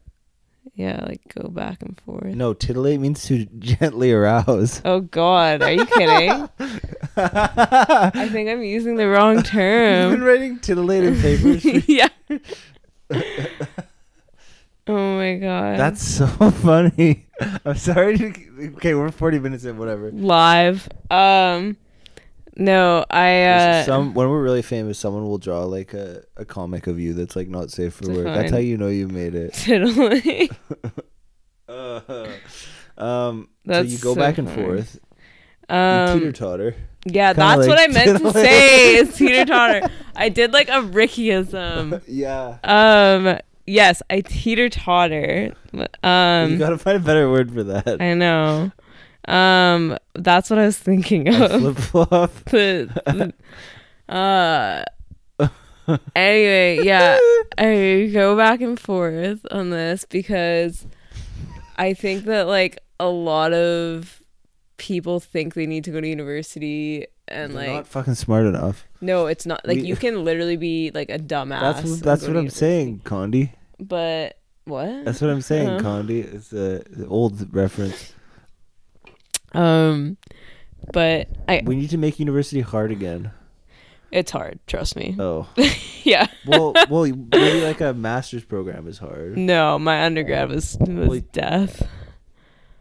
[0.75, 2.23] yeah, like go back and forth.
[2.23, 4.81] No, titillate means to gently arouse.
[4.85, 6.49] Oh God, are you kidding?
[7.17, 10.03] I think I'm using the wrong term.
[10.11, 11.65] You've been writing titillate in papers.
[11.87, 12.07] Yeah.
[14.87, 15.79] Oh my God.
[15.79, 17.27] That's so funny.
[17.65, 18.17] I'm sorry.
[18.17, 18.33] To,
[18.77, 19.77] okay, we're 40 minutes in.
[19.77, 20.11] Whatever.
[20.11, 20.87] live.
[21.09, 21.77] Um,
[22.57, 26.85] no, I uh, Some when we're really famous, someone will draw like a, a comic
[26.87, 28.25] of you that's like not safe for It's work.
[28.25, 29.53] That's how you know you made it.
[29.55, 30.51] titillate.
[31.69, 32.27] Uh,
[32.97, 34.61] um, so you go so back and funny.
[34.61, 34.95] forth.
[34.95, 36.75] you teeter Um, totter.
[37.05, 38.95] yeah, kinda that's what I meant to say.
[38.95, 39.89] Is teeter totter.
[40.13, 42.01] I did like a Rickyism.
[42.07, 42.57] yeah.
[42.65, 43.37] Um,
[43.71, 45.53] yes, I teeter totter.
[46.03, 48.01] Um, you gotta find a better word for that.
[48.01, 48.71] I know.
[49.27, 51.51] Um, that's what I was thinking of.
[51.77, 52.33] flip flop.
[52.45, 53.33] the,
[54.07, 54.83] the- uh
[56.15, 57.17] anyway yeah
[57.57, 60.85] i go back and forth on this because
[61.77, 64.21] i think that like a lot of
[64.77, 68.85] people think they need to go to university and They're like not fucking smart enough.
[69.01, 72.27] no it's not like We- you can literally be like a dumbass That's what, that's
[72.27, 73.51] what I'm saying, Condi.
[73.81, 75.79] But what That's what I'm saying, Uh-huh.
[76.03, 76.23] Condi.
[76.33, 78.13] It's a the old reference.
[79.53, 80.17] um
[80.93, 83.31] but i We need to make university hard again.
[84.11, 85.47] it's hard trust me Oh,
[86.03, 89.37] yeah well, well, maybe like a master's program is hard.
[89.37, 91.87] no my undergrad was was Well, death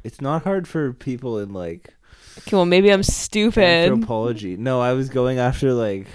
[0.04, 1.94] It's not hard for people in like
[2.38, 3.64] Okay, well, maybe I'm stupid.
[3.64, 4.56] anthropology.
[4.56, 6.06] No, I was going after like.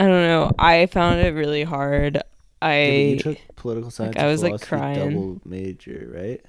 [0.00, 0.52] I don't know.
[0.58, 2.22] I found it really hard.
[2.68, 4.16] Yeah, I you took political science.
[4.18, 5.10] I was, like, crying.
[5.10, 6.40] Double major, right?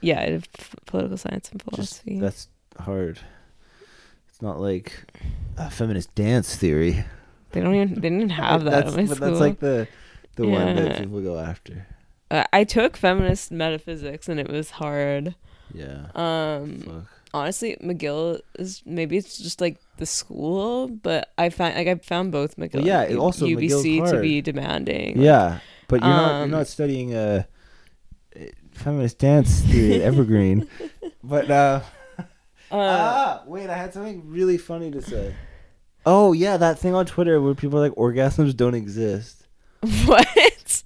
[0.00, 0.48] yeah, I did
[0.86, 2.18] political science and Just philosophy.
[2.20, 2.48] that's
[2.78, 3.20] hard.
[4.28, 4.92] It's not like
[5.56, 7.04] a feminist dance theory.
[7.52, 9.28] they don't even they didn't have that that's, at my but school.
[9.28, 9.86] that's like the
[10.36, 11.86] the one that people go after.
[12.30, 15.34] uh, I took feminist metaphysics and it was hard.
[15.74, 16.06] Yeah.
[16.14, 17.21] Um, Fuck.
[17.34, 22.32] Honestly, McGill is maybe it's just like the school, but I find like I found
[22.32, 25.20] both McGill, yeah, and also McGill's UBC to be demanding.
[25.20, 25.58] Yeah,
[25.88, 27.44] but you're not you're Um, not studying uh,
[28.72, 30.68] feminist dance theory at Evergreen.
[31.24, 31.80] But uh,
[32.18, 32.24] Uh,
[32.72, 35.34] ah, wait, I had something really funny to say.
[36.04, 39.46] Oh yeah, that thing on Twitter where people are like orgasms don't exist.
[40.06, 40.26] what?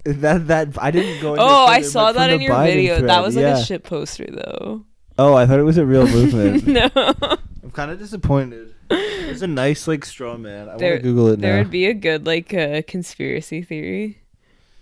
[0.04, 1.32] That that I didn't go.
[1.34, 2.96] Into Oh, I saw that in your Biden video.
[2.98, 3.58] thread, That was like yeah.
[3.58, 4.84] a shit poster though.
[5.18, 6.66] Oh, I thought it was a real movement.
[6.66, 6.90] no.
[6.94, 8.74] I'm kind of disappointed.
[8.90, 10.64] It's a nice like straw man.
[10.64, 11.42] I want There- to Google it now.
[11.48, 11.62] There now.
[11.62, 14.18] would be a good like uh, conspiracy theory.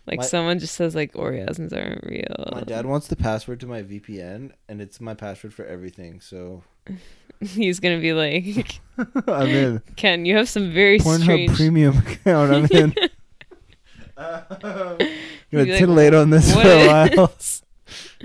[0.06, 2.50] Like My- someone just says like orgasms aren't real.
[2.52, 6.20] my dad wants the password to my VPN, and it's my password for everything.
[6.20, 6.62] So
[7.40, 8.80] He's gonna be like,
[9.28, 9.82] I'm in.
[9.96, 11.56] Ken, you have some very Pornhub strange.
[11.56, 12.52] premium account.
[12.52, 12.94] I'm in.
[14.16, 17.32] Uh, He'd gonna be like, titillate on this for a while.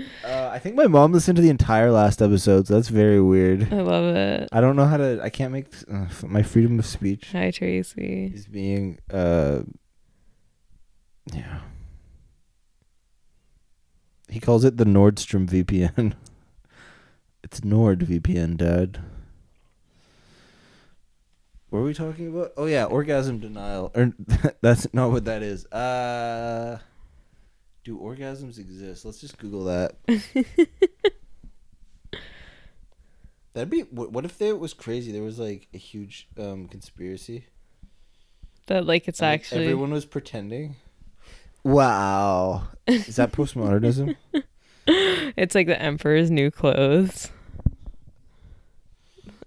[0.00, 3.20] Is-" Uh, I think my mom listened to the entire last episode, so that's very
[3.20, 3.72] weird.
[3.72, 4.48] I love it.
[4.52, 5.20] I don't know how to.
[5.22, 8.32] I can't make uh, my freedom of speech Hi Tracy.
[8.34, 8.98] is being.
[9.12, 9.62] Uh,
[11.32, 11.60] yeah.
[14.28, 16.14] He calls it the Nordstrom VPN.
[17.42, 19.00] it's Nord VPN, Dad.
[21.70, 22.52] What were we talking about?
[22.56, 23.92] Oh yeah, orgasm denial.
[23.94, 24.12] Or
[24.60, 25.66] that's not what that is.
[25.66, 26.78] Uh
[27.90, 29.04] Do orgasms exist?
[29.04, 29.96] Let's just Google that.
[33.52, 33.80] That'd be.
[33.80, 35.10] What, what if there was crazy?
[35.10, 37.46] There was like a huge um conspiracy.
[38.68, 40.76] That like it's and, like, actually everyone was pretending.
[41.64, 44.14] Wow, is that postmodernism?
[44.86, 47.32] it's like the Emperor's new clothes.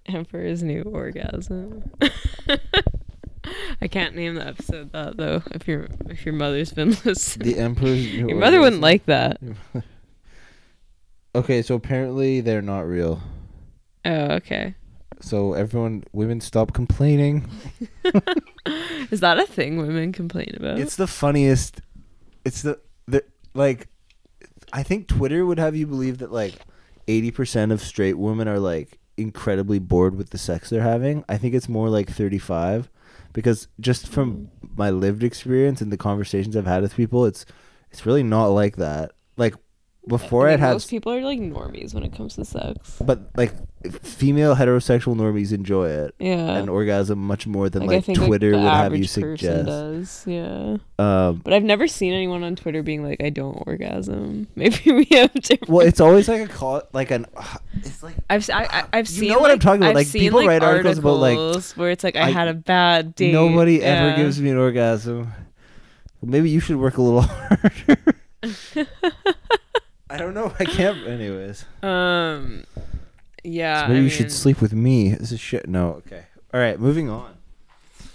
[0.04, 1.90] Emperor's new orgasm.
[3.80, 5.42] I can't name the episode that though.
[5.52, 8.04] If your if your mother's been listening, the emperor's.
[8.12, 9.40] new your mother wouldn't like that.
[11.34, 13.20] Okay, so apparently they're not real.
[14.04, 14.74] Oh, okay.
[15.20, 17.48] So everyone, women, stop complaining.
[19.10, 20.78] Is that a thing women complain about?
[20.78, 21.80] It's the funniest.
[22.44, 23.88] It's the the like.
[24.72, 26.54] I think Twitter would have you believe that like
[27.08, 31.24] eighty percent of straight women are like incredibly bored with the sex they're having.
[31.28, 32.90] I think it's more like thirty five,
[33.34, 37.44] because just from my lived experience and the conversations I've had with people, it's
[37.90, 39.12] it's really not like that.
[39.36, 39.54] Like
[40.06, 43.00] before, I I'd think had most people are like normies when it comes to sex.
[43.04, 43.52] but like
[44.02, 46.14] female heterosexual normies enjoy it.
[46.18, 46.56] Yeah.
[46.56, 49.66] And orgasm much more than like, think, Twitter the would have you person suggest.
[49.66, 50.24] Does.
[50.26, 50.76] Yeah.
[50.98, 55.04] Um, But I've never seen anyone on Twitter being like, "I don't orgasm." Maybe we
[55.12, 55.68] have different.
[55.68, 57.26] well, it's always like a call, like an.
[57.76, 59.24] It's like I've I, I, have seen.
[59.24, 61.18] You seen know what I'm talking about, I've like, seen, people like, write articles about,
[61.18, 61.38] like,
[61.76, 63.32] where it's like I, I- had a bad day.
[63.32, 65.32] nobody ever gives me an orgasm.
[66.22, 67.98] Maybe you should work a little harder.
[70.14, 70.52] I don't know.
[70.58, 71.06] I can't.
[71.06, 72.64] Anyways, Um.
[73.42, 73.82] Yeah.
[73.82, 75.10] so maybe I you should sleep with me.
[75.14, 75.68] This is shit.
[75.68, 75.94] No.
[76.06, 76.24] Okay.
[76.52, 76.78] All right.
[76.78, 77.34] Moving on.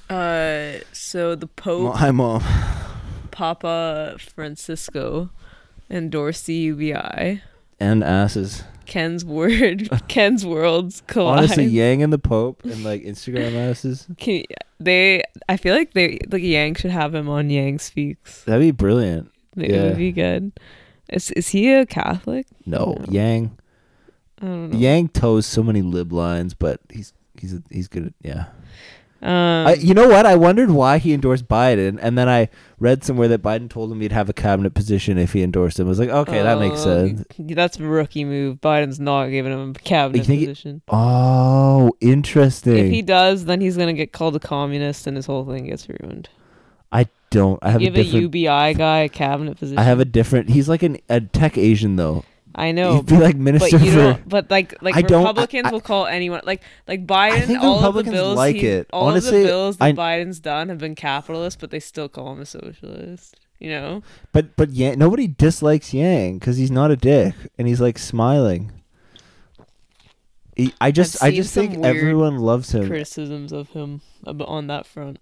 [0.09, 0.79] Uh.
[0.93, 2.41] So the Mo- Pope, Hi, mom.
[3.31, 5.29] Papa Francisco,
[5.89, 7.41] endorsed the UBI.
[7.79, 8.63] And asses.
[8.85, 9.87] Ken's word.
[10.07, 11.39] Ken's worlds collide.
[11.39, 14.07] Honestly, Yang and the Pope and like Instagram asses.
[14.17, 14.43] Can you-
[14.79, 15.23] they?
[15.47, 18.43] I feel like they like Yang should have him on Yang Speaks.
[18.45, 19.31] That'd be brilliant.
[19.57, 19.83] It Yeah.
[19.83, 20.51] would be good.
[21.11, 22.47] Is is he a Catholic?
[22.65, 23.05] No, No.
[23.09, 23.57] Yang.
[24.41, 24.77] I don't know.
[24.77, 28.45] Yang toes so many lib lines, but he's he's he's good at yeah.
[29.21, 30.25] Um, I, you know what?
[30.25, 32.47] I wondered why he endorsed Biden, and then I
[32.79, 35.87] read somewhere that Biden told him he'd have a cabinet position if he endorsed him.
[35.87, 37.25] I was like, okay, that makes oh, sense.
[37.37, 38.61] That's a rookie move.
[38.61, 40.81] Biden's not giving him a cabinet You think it- position.
[40.87, 42.77] Oh, interesting.
[42.77, 45.89] If he does, then he's gonna get called a communist, and his whole thing gets
[45.89, 46.29] ruined.
[46.89, 47.59] I don't.
[47.63, 48.23] I have Give a a, different.
[48.23, 49.79] UBI guy a cabinet position.
[49.79, 50.49] I have a different.
[50.49, 52.23] He's like an a tech Asian though.
[52.55, 53.97] I know, He'd be like but minister you for.
[53.97, 54.27] don't.
[54.29, 57.57] But like, like I Republicans I- will call anyone like like Biden.
[57.61, 58.87] all of the bills like he- it.
[58.91, 62.33] All Honestly, of the bills that Biden's done have been capitalist, but they still call
[62.33, 63.35] him a socialist.
[63.59, 64.03] You know,
[64.33, 68.71] But but Yang, nobody dislikes Yang because he's not a dick and he's like smiling.
[70.55, 72.87] He, I just I just think everyone loves him.
[72.87, 75.19] criticisms of him on that front.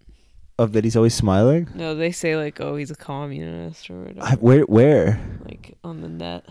[0.60, 1.70] Of that he's always smiling.
[1.76, 5.20] No, they say like, oh, he's a communist or whatever, I, where where?
[5.46, 6.46] like on the net.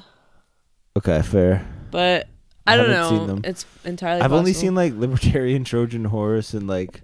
[0.96, 1.66] Okay, fair.
[1.90, 2.28] But
[2.68, 3.40] I, I don't know.
[3.42, 4.22] It's entirely.
[4.22, 7.02] I've only seen like libertarian Trojan horse and like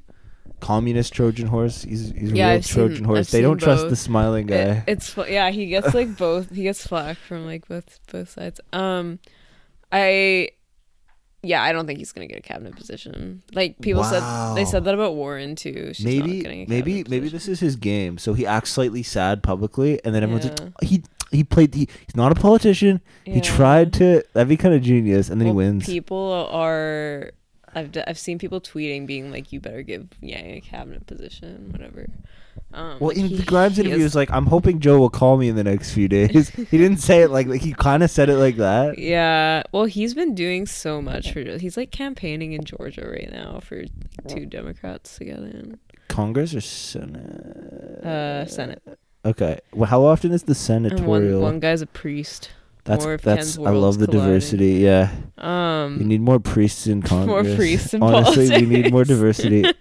[0.60, 1.82] communist Trojan horse.
[1.82, 3.18] He's he's a Yeah, real I've Trojan seen- horse.
[3.18, 4.54] I've they don't trust the smiling guy.
[4.54, 6.50] It, it's yeah, he gets like both.
[6.50, 8.60] He gets flack from like both both sides.
[8.72, 9.18] Um,
[9.90, 10.50] I
[11.42, 13.42] yeah, I don't think he's gonna get a cabinet position.
[13.52, 14.22] Like people said,
[14.54, 15.92] they said that about Warren too.
[15.94, 18.18] She's not maybe getting a maybe cabinet maybe this is his game.
[18.18, 20.54] So he acts slightly sad publicly, and then everyone's Yeah.
[20.80, 21.74] like, he he played.
[21.74, 23.00] He, he's not a politician.
[23.24, 24.22] He tried to.
[24.34, 25.86] That'd be kind of genius, and then Well, he wins.
[25.86, 27.30] People are.
[27.74, 32.06] I've I've seen people tweeting being like, "You better give Yang a cabinet position, whatever."
[32.74, 34.98] Um, well, like, in he- the Grimes interview, he is- was like, "I'm hoping Joe
[34.98, 37.72] will call me in the next few days." he didn't say it like like he
[37.72, 38.98] kind of said it like that.
[38.98, 41.42] Yeah, well, he's been doing so much for.
[41.44, 41.58] Joe.
[41.58, 43.90] He's like campaigning in Georgia right now for like,
[44.28, 45.78] two Democrats to get in.
[46.08, 48.04] Congress or Senate?
[48.04, 48.82] Uh, Senate.
[49.24, 49.58] Okay.
[49.72, 51.40] Well, how often is the And one senatorial?
[51.40, 52.50] one guy's a priest.
[52.84, 53.56] That's more of that's.
[53.56, 54.28] Ken's I love the colliding.
[54.32, 54.72] diversity.
[54.74, 57.46] Yeah, you Um, need more priests in Congress.
[57.46, 59.64] more priests in Honestly, we need more diversity.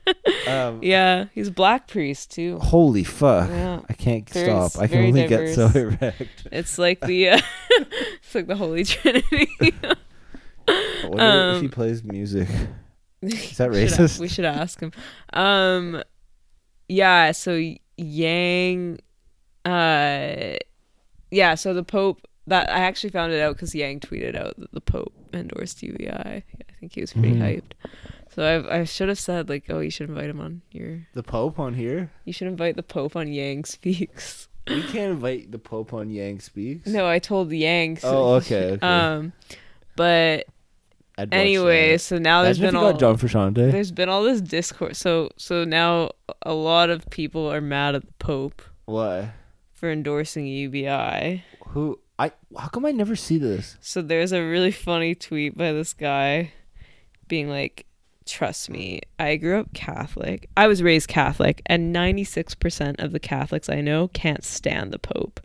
[0.47, 2.57] Um, yeah, he's a black priest too.
[2.59, 3.47] Holy fuck!
[3.49, 4.65] Yeah, I can't Very stop.
[4.65, 6.47] s- I can very only get so erect.
[6.51, 7.39] it's like the uh,
[7.69, 9.47] it's like the Holy Trinity.
[9.61, 9.95] I
[11.07, 12.49] wonder if he Um, plays music.
[13.21, 14.19] Is that We should a- racist?
[14.19, 14.91] we should ask him.
[15.31, 16.01] Um,
[16.89, 17.31] yeah.
[17.33, 17.61] So
[17.97, 18.99] Yang,
[19.63, 20.55] uh,
[21.29, 21.55] yeah.
[21.55, 22.19] So the Pope.
[22.47, 26.09] That I actually found it out because Yang tweeted out that the Pope endorsed UBI.
[26.09, 26.43] I
[26.79, 27.41] think he was pretty Mhm.
[27.41, 27.71] hyped.
[28.33, 31.07] So I I should have said like, oh, you should invite him on your.
[31.13, 32.11] The Pope on here?
[32.25, 34.47] You should invite the Pope on Yang Speaks.
[34.67, 36.87] We can't invite the Pope on Yang Speaks.
[36.87, 37.97] No, I told Yang.
[37.97, 38.85] so- Oh, okay, okay.
[38.87, 39.33] Um,
[39.95, 40.45] but
[41.17, 43.71] I'd anyway, so now there's Imagine been all John Frusciante.
[43.71, 44.97] there's been all this discourse.
[44.97, 46.11] So so now
[46.43, 49.31] a lot of people are mad at the Pope Why?
[49.73, 51.43] for endorsing UBI.
[51.69, 52.31] Who I?
[52.55, 53.77] How come I never see this?
[53.81, 56.53] So there's a really funny tweet by this guy
[57.27, 57.87] being like,
[58.27, 60.47] Trust me, I grew up Catholic.
[60.55, 65.39] I was raised Catholic, and 96% of the Catholics I know can't stand the Pope.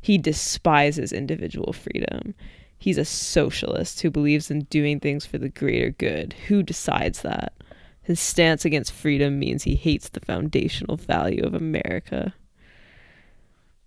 [0.00, 2.34] He despises individual freedom.
[2.76, 6.34] He's a socialist who believes in doing things for the greater good.
[6.48, 7.54] Who decides that?
[8.02, 12.34] His stance against freedom means he hates the foundational value of America.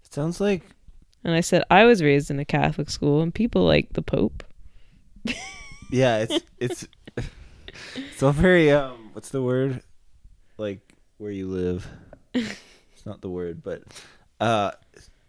[0.03, 0.63] It sounds like
[1.23, 4.43] And I said, I was raised in a Catholic school, and people like the Pope.
[5.91, 6.25] yeah.
[6.29, 6.87] It's it's
[8.17, 9.09] so very um.
[9.13, 9.83] What's the word?
[10.57, 10.79] Like
[11.17, 11.87] where you live.
[12.33, 13.83] it's not the word, but
[14.39, 14.71] uh.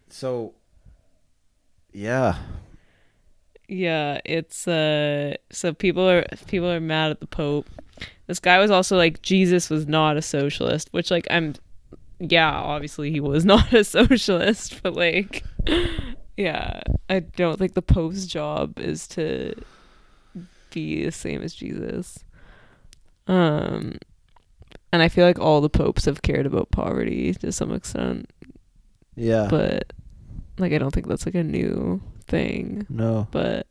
[0.08, 0.54] So.
[1.92, 2.36] Yeah.
[3.68, 7.68] Yeah, it's uh so people are people are mad at the Pope.
[8.26, 11.54] This guy was also like Jesus was not a socialist, which like I'm
[12.30, 15.44] yeah, obviously he was not a socialist, but like
[16.36, 19.54] yeah, I don't think the Pope's job is to
[20.70, 22.24] be the same as Jesus.
[23.26, 23.98] Um
[24.92, 28.28] and I feel like all the popes have cared about poverty to some extent,
[29.16, 29.46] Yeah.
[29.50, 29.92] but
[30.58, 33.26] like I don't think that's like a new thing no.
[33.30, 33.66] but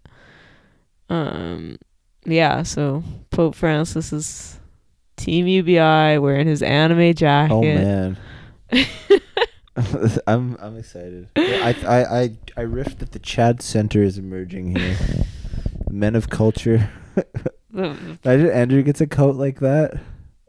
[1.10, 1.78] um
[2.26, 4.60] yeah so pope francis is
[5.16, 5.76] team ubi
[6.18, 8.18] wearing his anime jacket Oh man.
[10.28, 11.30] I'm I'm excited.
[11.36, 14.98] I I I I riffed that the Chad Center is emerging here.
[15.90, 16.90] Men of culture.
[17.74, 19.94] Imagine Andrew gets a coat like that.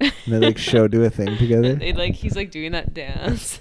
[0.00, 1.74] And they like show do a thing together.
[1.74, 3.60] they, like he's like doing that dance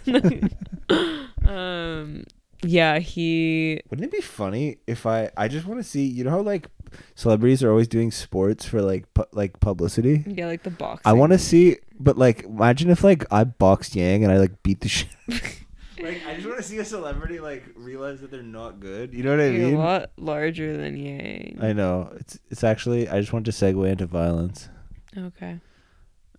[1.45, 2.23] um
[2.63, 6.31] yeah he Wouldn't it be funny if I I just want to see you know
[6.31, 6.67] how like
[7.15, 10.23] celebrities are always doing sports for like pu- like publicity.
[10.27, 13.95] yeah like the boxing I want to see, but like imagine if like I boxed
[13.95, 15.09] Yang and I like beat the shit.
[15.29, 19.13] like I just want to see a celebrity like realize that they're not good.
[19.13, 19.75] You know what I You're mean?
[19.75, 23.87] a lot larger than yang I know it's it's actually I just want to segue
[23.89, 24.69] into violence.
[25.17, 25.59] okay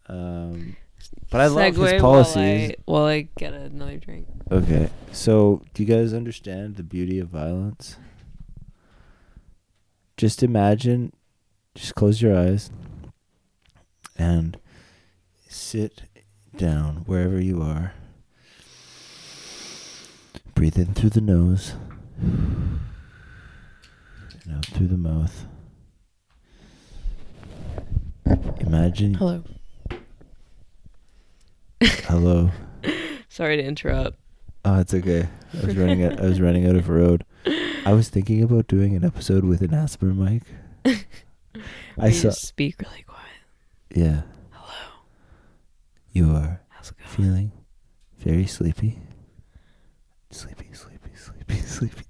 [0.09, 0.77] Um,
[1.31, 2.75] but I love Segue his policies.
[2.85, 7.19] while I, while I get another drink Okay, so do you guys understand the beauty
[7.19, 7.97] of violence?
[10.17, 11.13] Just imagine,
[11.75, 12.71] just close your eyes
[14.17, 14.59] and
[15.49, 16.03] sit
[16.57, 17.95] down wherever you are.
[20.55, 21.75] Breathe in through the nose
[22.21, 22.81] and
[24.55, 25.47] out through the mouth.
[28.61, 29.15] Imagine.
[29.15, 29.43] hello
[31.83, 32.51] Hello.
[33.29, 34.19] sorry to interrupt
[34.65, 35.29] Oh, it's okay.
[35.61, 36.21] I was running out.
[36.21, 37.25] I was running out of road.
[37.85, 40.43] I was thinking about doing an episode with an ASMR mic.
[41.99, 42.23] I You saw.
[42.29, 43.27] just speak really quiet
[43.95, 44.23] Yeah.
[44.51, 44.95] hello
[46.13, 47.53] You are how's it going feeling
[48.19, 49.01] very sleepy.
[50.31, 52.03] Sleepy, sleepy, sleepy, sleepy.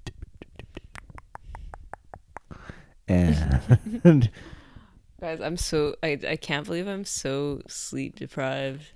[3.07, 3.59] And
[5.19, 8.91] Guys, I'm so I I can't believe I'm so sleep deprived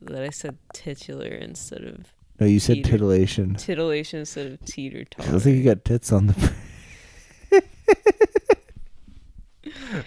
[0.00, 2.12] that I said titular instead of
[2.42, 2.90] no, you said Teeter.
[2.98, 3.54] titillation.
[3.54, 5.28] titillation instead of teeter totter.
[5.28, 6.52] I don't think you got tits on the.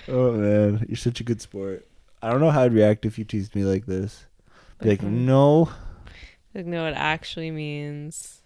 [0.09, 1.87] oh man, you're such a good sport.
[2.21, 4.25] I don't know how I'd react if you teased me like this.
[4.81, 5.69] Be like, no.
[6.53, 8.41] Like no, it actually means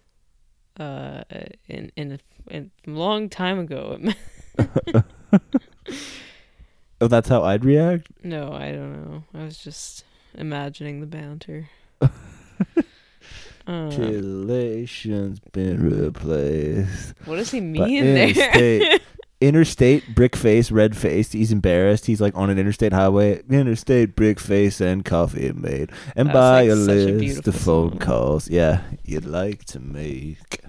[0.80, 1.24] uh
[1.68, 2.20] in in a,
[2.54, 3.98] in a long time ago.
[4.00, 4.16] It
[4.94, 5.06] meant,
[7.02, 8.08] Oh, that's how I'd react.
[8.24, 9.24] no, I don't know.
[9.34, 10.04] I was just
[10.36, 11.70] imagining the banter.
[13.70, 17.14] um, Titillation's been replaced.
[17.26, 18.30] what does he by mean there?
[18.30, 19.02] interstate.
[19.42, 21.34] interstate, brick face, red faced.
[21.34, 22.08] He's embarrassed.
[22.08, 23.44] He's like on an interstate highway.
[23.48, 25.92] Interstate, brick face, and coffee made.
[26.16, 28.00] And buy like, a list of phone song.
[28.00, 28.50] calls.
[28.50, 30.62] Yeah, you'd like to make.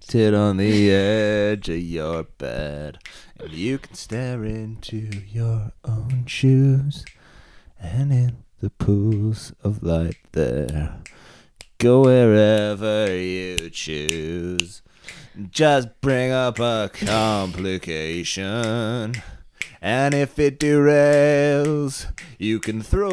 [0.00, 2.98] Sit on the edge of your bed,
[3.38, 4.96] and you can stare into
[5.28, 7.04] your own shoes,
[7.78, 10.94] and in the pools of light there,
[11.78, 14.82] go wherever you choose.
[15.50, 18.44] Just bring up a complication.
[19.80, 22.06] And if it derails,
[22.38, 23.10] you can throw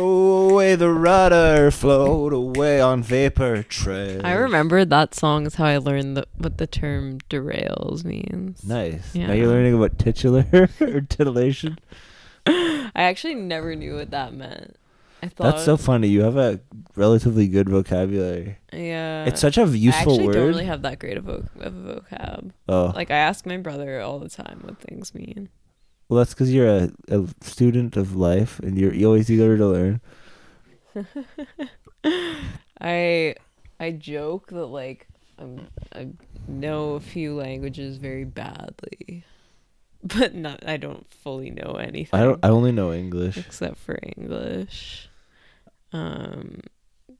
[0.51, 4.21] away the rudder, float away on vapor trails.
[4.23, 8.63] I remember that song is how I learned the, what the term derails means.
[8.63, 9.15] Nice.
[9.15, 9.25] Yeah.
[9.27, 10.45] Now you're learning about titular
[10.79, 11.79] or titillation.
[12.45, 14.75] I actually never knew what that meant.
[15.21, 16.07] I thought That's so funny.
[16.07, 16.59] You have a
[16.95, 18.57] relatively good vocabulary.
[18.71, 19.25] yeah.
[19.25, 20.13] it's such a useful word.
[20.13, 20.33] actually word.
[20.33, 22.51] don't really have that great of, voc- of a vocab.
[22.69, 25.49] oh, Like I ask my brother all the time what things mean.
[26.07, 29.67] well, that's because you're a, a student of life, and you're you always eager to
[29.67, 30.01] learn.
[32.81, 33.35] I
[33.79, 35.07] I joke that like
[35.37, 36.09] I'm, I
[36.47, 39.23] know a few languages very badly,
[40.03, 40.67] but not.
[40.67, 42.19] I don't fully know anything.
[42.19, 42.43] I don't.
[42.43, 43.37] I only know English.
[43.37, 45.08] except for English.
[45.93, 46.61] Um,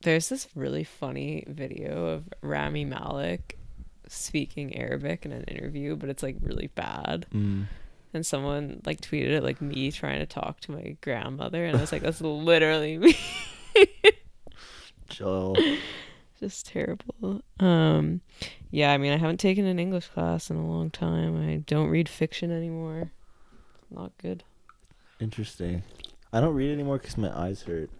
[0.02, 3.58] there's this really funny video of Rami Malek
[4.08, 7.26] speaking Arabic in an interview, but it's like really bad.
[7.32, 7.66] Mm.
[8.12, 11.80] And someone like tweeted it like me trying to talk to my grandmother, and I
[11.80, 13.16] was like, "That's literally me."
[15.08, 15.56] Joel.
[16.40, 17.42] Just terrible.
[17.60, 18.22] Um,
[18.70, 21.36] yeah, I mean, I haven't taken an English class in a long time.
[21.36, 23.12] I don't read fiction anymore.
[23.90, 24.42] Not good.
[25.20, 25.82] Interesting.
[26.32, 27.90] I don't read anymore because my eyes hurt.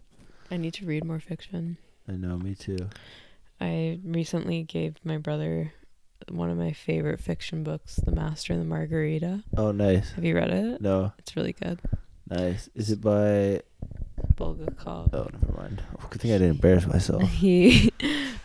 [0.51, 1.77] I need to read more fiction.
[2.09, 2.37] I know.
[2.39, 2.89] Me too.
[3.61, 5.73] I recently gave my brother
[6.29, 9.43] one of my favorite fiction books, The Master and the Margarita.
[9.57, 10.11] Oh, nice.
[10.13, 10.81] Have you read it?
[10.81, 11.79] No, It's really good.
[12.29, 12.69] nice.
[12.75, 13.63] Is it by?
[14.35, 15.13] Bulgakov.
[15.15, 15.83] Oh, never mind.
[16.01, 17.23] Oh, good thing I didn't embarrass myself.
[17.31, 17.91] He,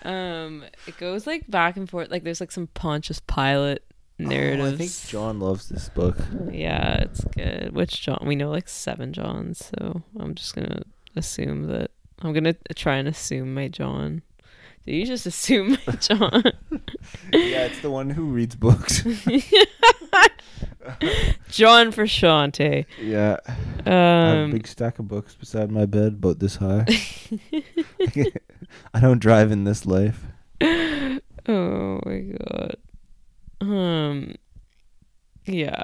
[0.03, 2.09] um, it goes like back and forth.
[2.11, 3.81] Like there's like some Pontius Pilate
[4.17, 4.61] narratives.
[4.71, 6.17] Oh, I think John loves this book.
[6.51, 7.73] Yeah, it's good.
[7.73, 8.23] Which John?
[8.25, 10.83] We know like seven Johns, so I'm just gonna
[11.15, 11.91] assume that
[12.25, 14.21] I'm gonna try and assume my John.
[14.85, 16.43] Do you just assume my John?
[17.33, 19.03] yeah, it's the one who reads books.
[21.49, 22.85] John Frusciante.
[23.01, 23.37] yeah.
[23.47, 23.91] I have a
[24.45, 26.85] Um, big stack of books beside my bed, about this high.
[28.93, 30.21] I don't drive in this life.
[30.61, 32.75] oh my god.
[33.61, 34.35] Um.
[35.45, 35.81] Yeah.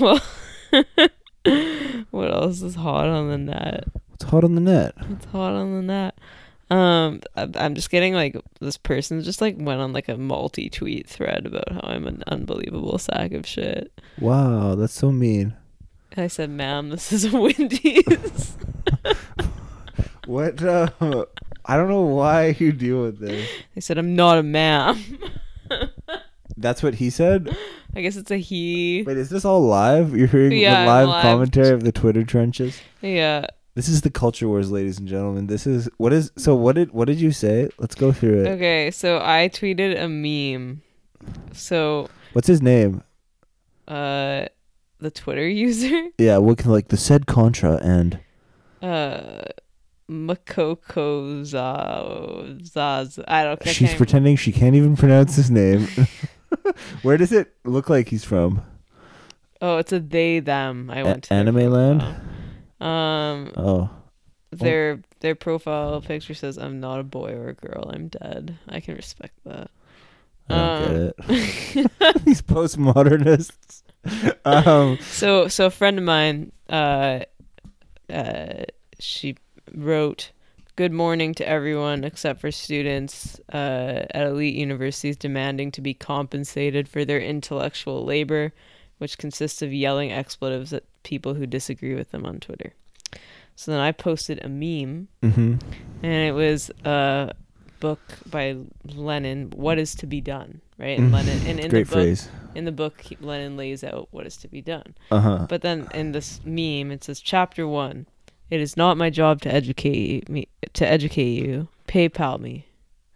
[0.00, 0.20] Well.
[2.10, 3.84] what else is hot on the net?
[4.18, 4.94] What's hot on the net?
[5.10, 6.18] It's hot on the net.
[6.70, 11.44] Um, I'm just getting like this person just like went on like a multi-tweet thread
[11.44, 13.92] about how I'm an unbelievable sack of shit.
[14.18, 15.54] Wow, that's so mean.
[16.16, 18.56] I said, "Ma'am, this is Wendy's."
[20.26, 20.60] What?
[20.62, 20.88] Uh,
[21.66, 23.48] I don't know why you deal with this.
[23.76, 25.18] I said, "I'm not a ma'am."
[26.56, 27.54] That's what he said.
[27.94, 29.04] I guess it's a he.
[29.06, 30.16] Wait, is this all live?
[30.16, 31.22] You're hearing Yeah, the live, live.
[31.22, 32.80] commentary of the Twitter trenches.
[33.02, 33.46] Yeah.
[33.76, 35.48] This is the culture wars, ladies and gentlemen.
[35.48, 36.32] This is what is.
[36.36, 37.68] So what did what did you say?
[37.78, 38.46] Let's go through it.
[38.48, 40.80] Okay, so I tweeted a meme.
[41.52, 43.02] So, What's his name?
[43.86, 44.46] uh,
[44.98, 48.18] the Twitter user, Yeah, what can like the said contra and
[48.80, 49.42] uh,
[50.10, 53.22] Makoko Za- Zaz.
[53.28, 53.66] I don't.
[53.66, 55.86] I she's pretending she can't even pronounce his name.
[57.02, 58.62] Where does it look like he's from?
[59.60, 60.90] Oh, it's a they them.
[60.90, 62.00] I went to Anime Land?
[62.00, 62.22] profile.
[62.80, 63.90] Um, Oh,
[64.50, 67.90] their their profile picture says, "I'm not a boy or a girl.
[67.92, 69.70] I'm dead." I can respect that.
[70.48, 72.24] I don't Um, get it.
[72.24, 73.82] These postmodernists.
[74.44, 77.20] Um, So so a friend of mine, uh,
[78.08, 78.64] uh,
[79.00, 79.36] she
[79.74, 80.30] wrote,
[80.76, 86.88] "Good morning to everyone except for students uh, at elite universities demanding to be compensated
[86.88, 88.52] for their intellectual labor,
[88.98, 92.72] which consists of yelling expletives at people who disagree with them on Twitter."
[93.54, 95.60] So then I posted a meme, mhm.
[96.02, 97.32] and it was a
[97.80, 98.00] book
[98.30, 101.14] by Lenin, "What is to be done." Right, and Mhm.
[101.14, 102.28] Lenin, and in Great the book, phrase.
[102.54, 104.94] in the book, Lenin lays out what is to be done.
[105.10, 105.46] Uh huh.
[105.48, 108.04] But then in this meme, it says chapter one.
[108.50, 111.68] It is not my job to educate me to educate you.
[111.88, 112.66] PayPal me.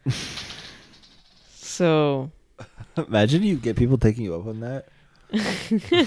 [1.55, 2.31] so,
[2.97, 4.89] Imagine you get people taking you up on that.
[5.91, 6.07] well,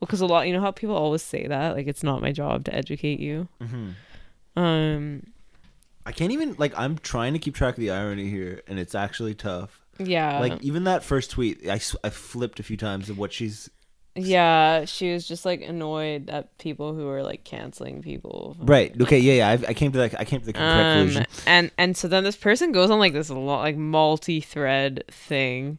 [0.00, 2.64] because a lot, you know how people always say that, like it's not my job
[2.66, 3.48] to educate you.
[3.60, 4.60] Mm-hmm.
[4.62, 5.22] Um,
[6.04, 6.72] I can't even like.
[6.76, 9.80] I'm trying to keep track of the irony here, and it's actually tough.
[9.98, 13.70] yeah, like even that first tweet, I I flipped a few times of what she's
[14.14, 18.56] yeah, she was just like annoyed at people who were like canceling people.
[18.60, 18.94] right.
[19.00, 19.48] Okay, yeah, yeah.
[19.48, 21.26] I, I came to like I came to the correct Um, conclusion.
[21.46, 25.78] and and so then this person goes on like this lo- like multi-thread thing,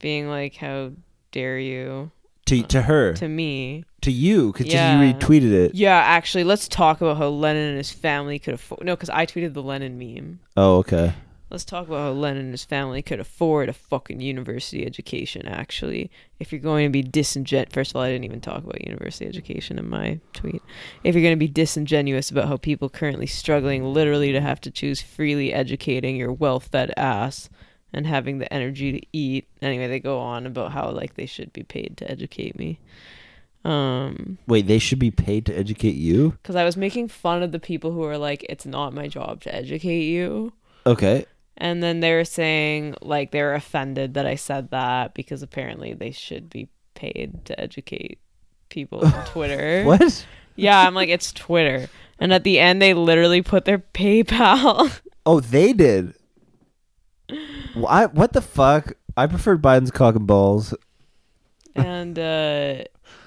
[0.00, 0.90] being like, "How
[1.32, 2.10] dare you?"
[2.46, 3.84] To to uh, her, to me.
[4.00, 5.00] to you, because Yeah.
[5.00, 5.74] you retweeted it.
[5.74, 8.82] Yeah, actually, let's talk about how Lenin and his family could afford.
[8.84, 10.40] No, because I tweeted the Lenin meme.
[10.56, 11.12] Oh, okay.
[11.50, 15.46] Let's talk about how Lenin and his family could afford a fucking university education.
[15.46, 16.08] Actually,
[16.38, 19.26] if you're going to be disingenuous, first of all, I didn't even talk about university
[19.26, 20.62] education in my tweet.
[21.02, 24.70] If you're going to be disingenuous about how people currently struggling literally to have to
[24.70, 27.48] choose freely educating your well-fed ass
[27.92, 29.48] and having the energy to eat.
[29.62, 32.78] Anyway, they go on about how like they should be paid to educate me.
[33.64, 36.30] Um, Wait, they should be paid to educate you.
[36.42, 39.42] because I was making fun of the people who are like, it's not my job
[39.42, 40.52] to educate you.
[40.86, 41.26] Okay.
[41.58, 45.92] And then they were saying, like, they were offended that I said that because apparently
[45.92, 48.18] they should be paid to educate
[48.70, 49.84] people on Twitter.
[49.84, 50.24] What?
[50.56, 51.90] Yeah, I'm like, it's Twitter.
[52.18, 55.00] And at the end, they literally put their PayPal.
[55.26, 56.14] Oh, they did.
[57.74, 58.06] Why?
[58.06, 58.94] What the fuck?
[59.16, 60.74] I preferred Biden's cock and balls.
[61.76, 62.82] and uh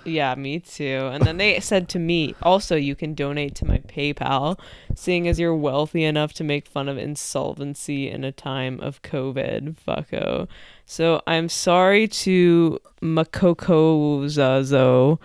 [0.06, 3.78] yeah me too and then they said to me also you can donate to my
[3.80, 4.60] paypal
[4.96, 9.76] seeing as you're wealthy enough to make fun of insolvency in a time of covid
[9.88, 10.46] fucko
[10.86, 15.18] so i'm sorry to makoko zazo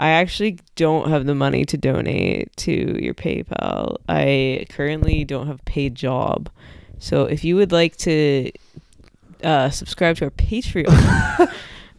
[0.00, 5.64] i actually don't have the money to donate to your paypal i currently don't have
[5.64, 6.50] paid job
[7.04, 8.50] so if you would like to
[9.42, 10.88] uh, subscribe to our patreon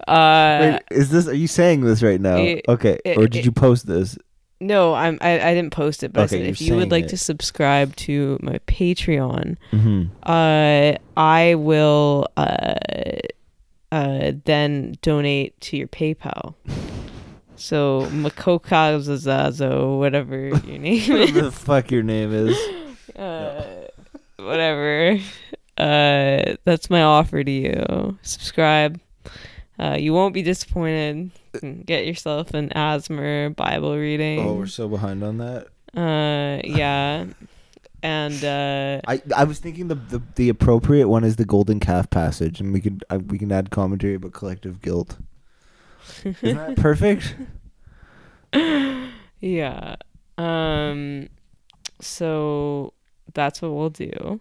[0.07, 1.27] uh Wait, is this?
[1.27, 2.37] Are you saying this right now?
[2.37, 4.17] it- okay, it- or did it- you post this?
[4.61, 7.07] No, I'm I, I didn't post it, but I Okay, said if you would like
[7.09, 10.03] to subscribe to my Patreon, Mm-hmm.
[10.23, 12.75] uh I will uh
[13.91, 16.55] uh then donate to your PayPal.
[17.57, 21.43] So Makokazazazo, whatever your name Whatever is.
[21.45, 22.57] the fuck your name is.
[23.15, 23.63] Uh,
[24.45, 25.19] whatever.
[25.77, 28.17] Uh that's my offer to you.
[28.21, 28.99] Subscribe.
[29.77, 31.31] Uh, you won't be disappointed.
[31.85, 34.39] Get yourself an ASMR Bible reading.
[34.39, 35.67] Oh, we're so behind on that.
[35.93, 37.25] Uh, yeah,
[38.03, 42.09] and uh, I I was thinking the the, the appropriate one is the golden calf
[42.09, 45.17] passage, and we could uh, we can add commentary about collective guilt.
[46.23, 47.35] Isn't that perfect?
[49.39, 49.95] yeah.
[50.37, 51.29] Um,
[51.99, 52.93] so
[53.35, 54.39] that's what we'll do.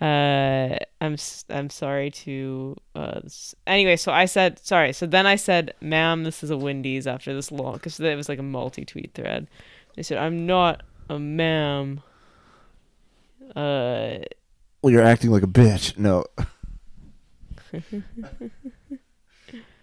[0.00, 1.16] Uh, I'm
[1.48, 3.20] I'm sorry to uh.
[3.66, 4.92] Anyway, so I said sorry.
[4.92, 8.28] So then I said, "Ma'am, this is a Wendy's." After this long, because it was
[8.28, 9.46] like a multi-tweet thread.
[9.94, 12.02] They said, "I'm not a ma'am."
[13.54, 14.18] Uh,
[14.82, 15.96] Well, you're acting like a bitch.
[15.96, 16.24] No.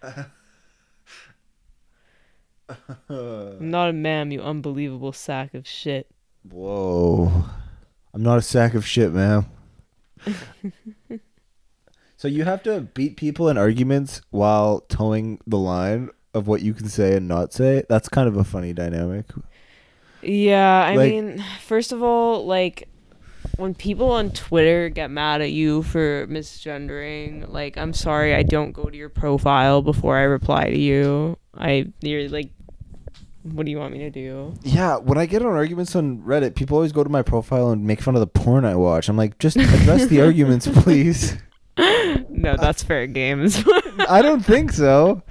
[3.09, 6.07] I'm not a ma'am, you unbelievable sack of shit.
[6.43, 7.45] Whoa.
[8.13, 9.45] I'm not a sack of shit, man.
[12.17, 16.73] so you have to beat people in arguments while towing the line of what you
[16.73, 17.83] can say and not say.
[17.89, 19.25] That's kind of a funny dynamic.
[20.21, 22.87] Yeah, I Like- mean, first of all, like
[23.57, 28.71] when people on Twitter get mad at you for misgendering, like I'm sorry, I don't
[28.71, 31.37] go to your profile before I reply to you.
[31.55, 32.51] I you're like
[33.43, 34.53] what do you want me to do?
[34.63, 37.85] Yeah, when I get on arguments on Reddit, people always go to my profile and
[37.85, 39.09] make fun of the porn I watch.
[39.09, 41.37] I'm like, just address the arguments, please.
[41.77, 43.63] No, that's fair games.
[44.07, 45.23] I don't think so.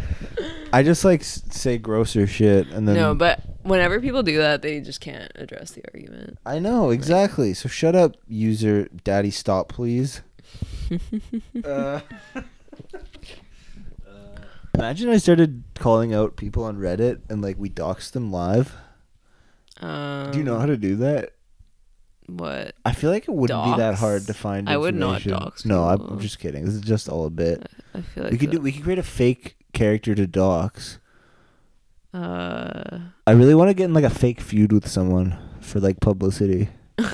[0.73, 4.63] I just like s- say grosser shit and then no, but whenever people do that,
[4.63, 6.39] they just can't address the argument.
[6.47, 7.55] I know exactly.
[7.55, 9.31] So shut up, user daddy.
[9.31, 10.23] Stop, please.
[11.65, 12.01] uh,
[14.75, 18.75] imagine I started calling out people on Reddit and like we doxed them live.
[19.81, 21.33] Um, Do you know how to do that?
[22.27, 22.75] what?
[22.85, 24.69] I feel like it wouldn't be that hard to find.
[24.69, 26.65] I would not dox No, I'm just kidding.
[26.65, 27.67] This is just all a bit.
[27.95, 28.61] I feel like we could do.
[28.61, 30.99] We could create a fake character to dox.
[32.15, 36.01] uh I really want to get in like a fake feud with someone for like
[36.01, 36.69] publicity.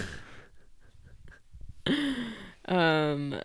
[2.69, 3.41] Um,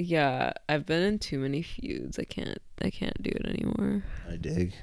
[0.00, 2.18] yeah, I've been in too many feuds.
[2.18, 2.58] I can't.
[2.82, 4.04] I can't do it anymore.
[4.28, 4.74] I dig.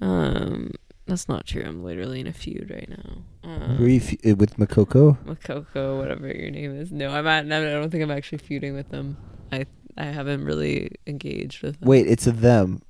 [0.00, 0.72] Um,
[1.06, 1.62] that's not true.
[1.64, 3.22] I'm literally in a feud right now.
[3.44, 5.18] Um, Who are you fe- uh, with Makoko?
[5.24, 6.90] Makoko, whatever your name is.
[6.90, 7.44] No, I'm at.
[7.46, 9.16] I don't think I'm actually feuding with them.
[9.50, 9.66] I
[9.96, 11.88] I haven't really engaged with them.
[11.88, 12.82] Wait, it's a them.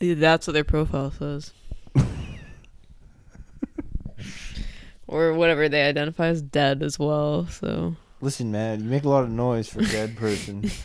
[0.00, 1.52] that's what their profile says.
[5.06, 7.46] or whatever they identify as dead as well.
[7.46, 10.70] So Listen, man, you make a lot of noise for a dead person.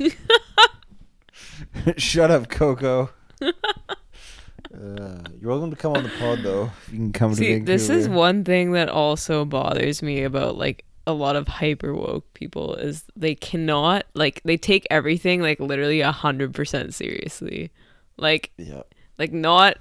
[1.98, 3.10] Shut up, Coco.
[3.42, 6.72] Uh, you're welcome to come on the pod, though.
[6.88, 7.66] If you can come to See, Vancouver.
[7.66, 12.34] this is one thing that also bothers me about like a lot of hyper woke
[12.34, 17.72] people is they cannot like they take everything like literally a hundred percent seriously,
[18.18, 18.82] like Yeah.
[19.18, 19.78] like not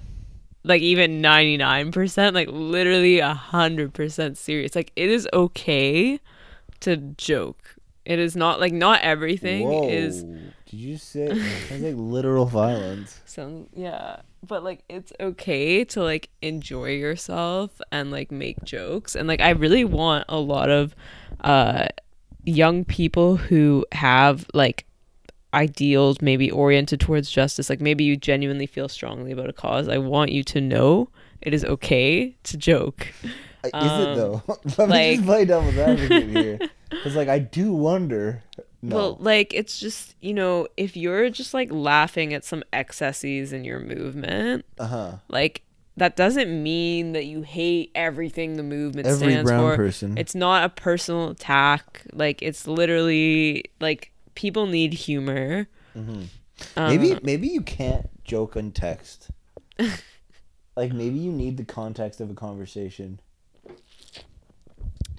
[0.64, 4.74] like even ninety nine percent, like literally a hundred percent serious.
[4.76, 6.20] Like it is okay
[6.85, 7.77] to joke.
[8.05, 9.89] It is not like not everything Whoa.
[9.89, 11.28] is Did you say
[11.69, 13.20] sounds like literal violence?
[13.24, 19.27] some yeah but like it's okay to like enjoy yourself and like make jokes and
[19.27, 20.94] like i really want a lot of
[21.40, 21.86] uh
[22.44, 24.86] young people who have like
[25.55, 29.97] ideals maybe oriented towards justice like maybe you genuinely feel strongly about a cause i
[29.97, 31.09] want you to know
[31.40, 33.06] it is okay to joke
[33.68, 34.42] Is Um, it though?
[34.78, 36.58] Let me like- just play devil's advocate here,
[36.90, 38.42] because like I do wonder.
[38.82, 38.96] No.
[38.96, 43.64] Well, like it's just you know if you're just like laughing at some excesses in
[43.64, 45.12] your movement, uh huh.
[45.28, 45.62] like
[45.96, 49.76] that doesn't mean that you hate everything the movement Every stands brown for.
[49.76, 50.18] person.
[50.18, 52.02] It's not a personal attack.
[52.12, 55.66] Like it's literally like people need humor.
[55.96, 56.26] Mhm.
[56.76, 59.30] Um, maybe maybe you can't joke on text.
[60.76, 63.20] like maybe you need the context of a conversation.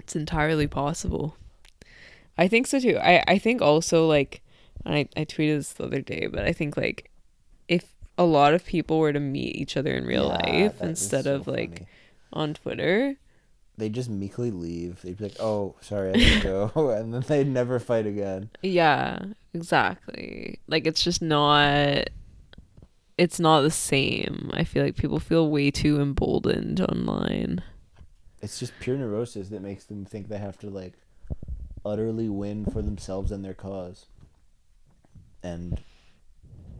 [0.06, 1.36] It's entirely possible.
[2.38, 2.96] I think so too.
[2.98, 4.40] I I think also like
[4.84, 7.10] I I tweeted this the other day, but I think like
[7.66, 11.24] if a lot of people were to meet each other in real Yeah, life instead
[11.24, 11.88] so of like funny.
[12.32, 13.16] on Twitter,
[13.76, 15.02] they just meekly leave.
[15.02, 18.50] They'd be like, "Oh, sorry, I have to go," and then they'd never fight again.
[18.62, 19.18] yeah,
[19.52, 20.60] exactly.
[20.68, 22.08] Like it's just not
[23.18, 24.50] it's not the same.
[24.52, 27.62] I feel like people feel way too emboldened online.
[28.42, 30.94] It's just pure neurosis that makes them think they have to like
[31.84, 34.06] utterly win for themselves and their cause.
[35.42, 35.80] And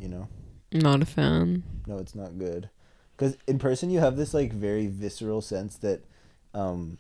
[0.01, 0.28] you know,
[0.73, 1.62] Not a fan.
[1.87, 2.69] no, it's not good.
[3.16, 6.05] Because in person, you have this like very visceral sense that
[6.53, 6.99] um,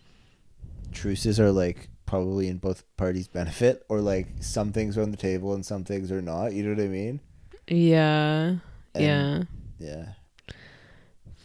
[0.92, 5.16] truces are like probably in both parties' benefit, or like some things are on the
[5.16, 6.52] table and some things are not.
[6.54, 7.20] You know what I mean?
[7.68, 8.56] Yeah.
[8.94, 9.42] And- yeah.
[9.78, 10.54] Yeah.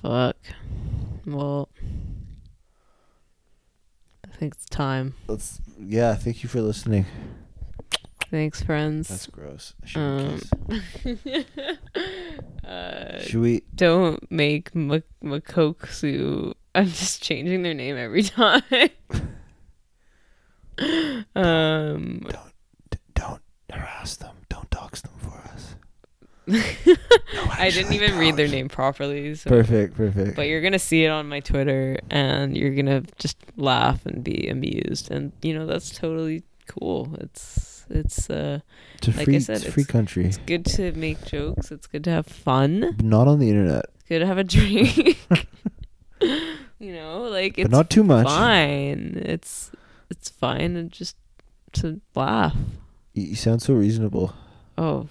[0.01, 0.37] Fuck.
[1.25, 1.67] Well,
[4.41, 5.13] think it's time.
[5.27, 5.61] Let's.
[5.79, 6.15] Yeah.
[6.15, 7.05] Thank you for listening.
[8.31, 9.07] Thanks, friends.
[9.09, 9.73] That's gross.
[9.83, 11.45] I shouldn't Um, kiss.
[12.65, 13.61] uh, Should we?
[13.75, 16.53] don't make M- Makoksu.
[16.73, 18.63] I'm just changing their name every time.
[21.35, 22.53] um, Don't,
[23.13, 24.35] don't harass them.
[24.49, 25.75] Don't dox them for us.
[26.47, 29.35] I didn't even read their name properly.
[29.35, 29.49] So.
[29.49, 29.95] Perfect.
[29.95, 30.35] Perfect.
[30.35, 34.47] But you're gonna see it on my Twitter, and you're gonna just laugh and be
[34.47, 37.15] amused, and you know that's totally cool.
[37.19, 38.59] It's it's uh
[38.95, 40.25] it's a like I free, said, it's free it's- country.
[40.25, 41.71] It's good to make jokes.
[41.71, 42.95] It's good to have fun.
[43.01, 45.19] Not on the internet, It's good to have a drink.
[46.79, 48.27] you know, like it's but not too much.
[48.27, 49.21] fine.
[49.25, 49.71] It's
[50.09, 51.15] it's fine and just
[51.73, 52.55] to laugh.
[53.13, 54.33] You sound so reasonable.
[54.77, 55.07] Oh,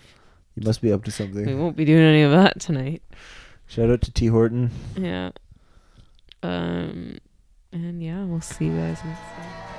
[0.61, 1.47] You must be up to something.
[1.47, 3.03] we won't be doing any of that tonight.
[3.67, 4.71] Shout out to T Horton.
[4.95, 5.31] Yeah.
[6.43, 7.17] Um,
[7.73, 9.70] and yeah, we'll see you guys next time.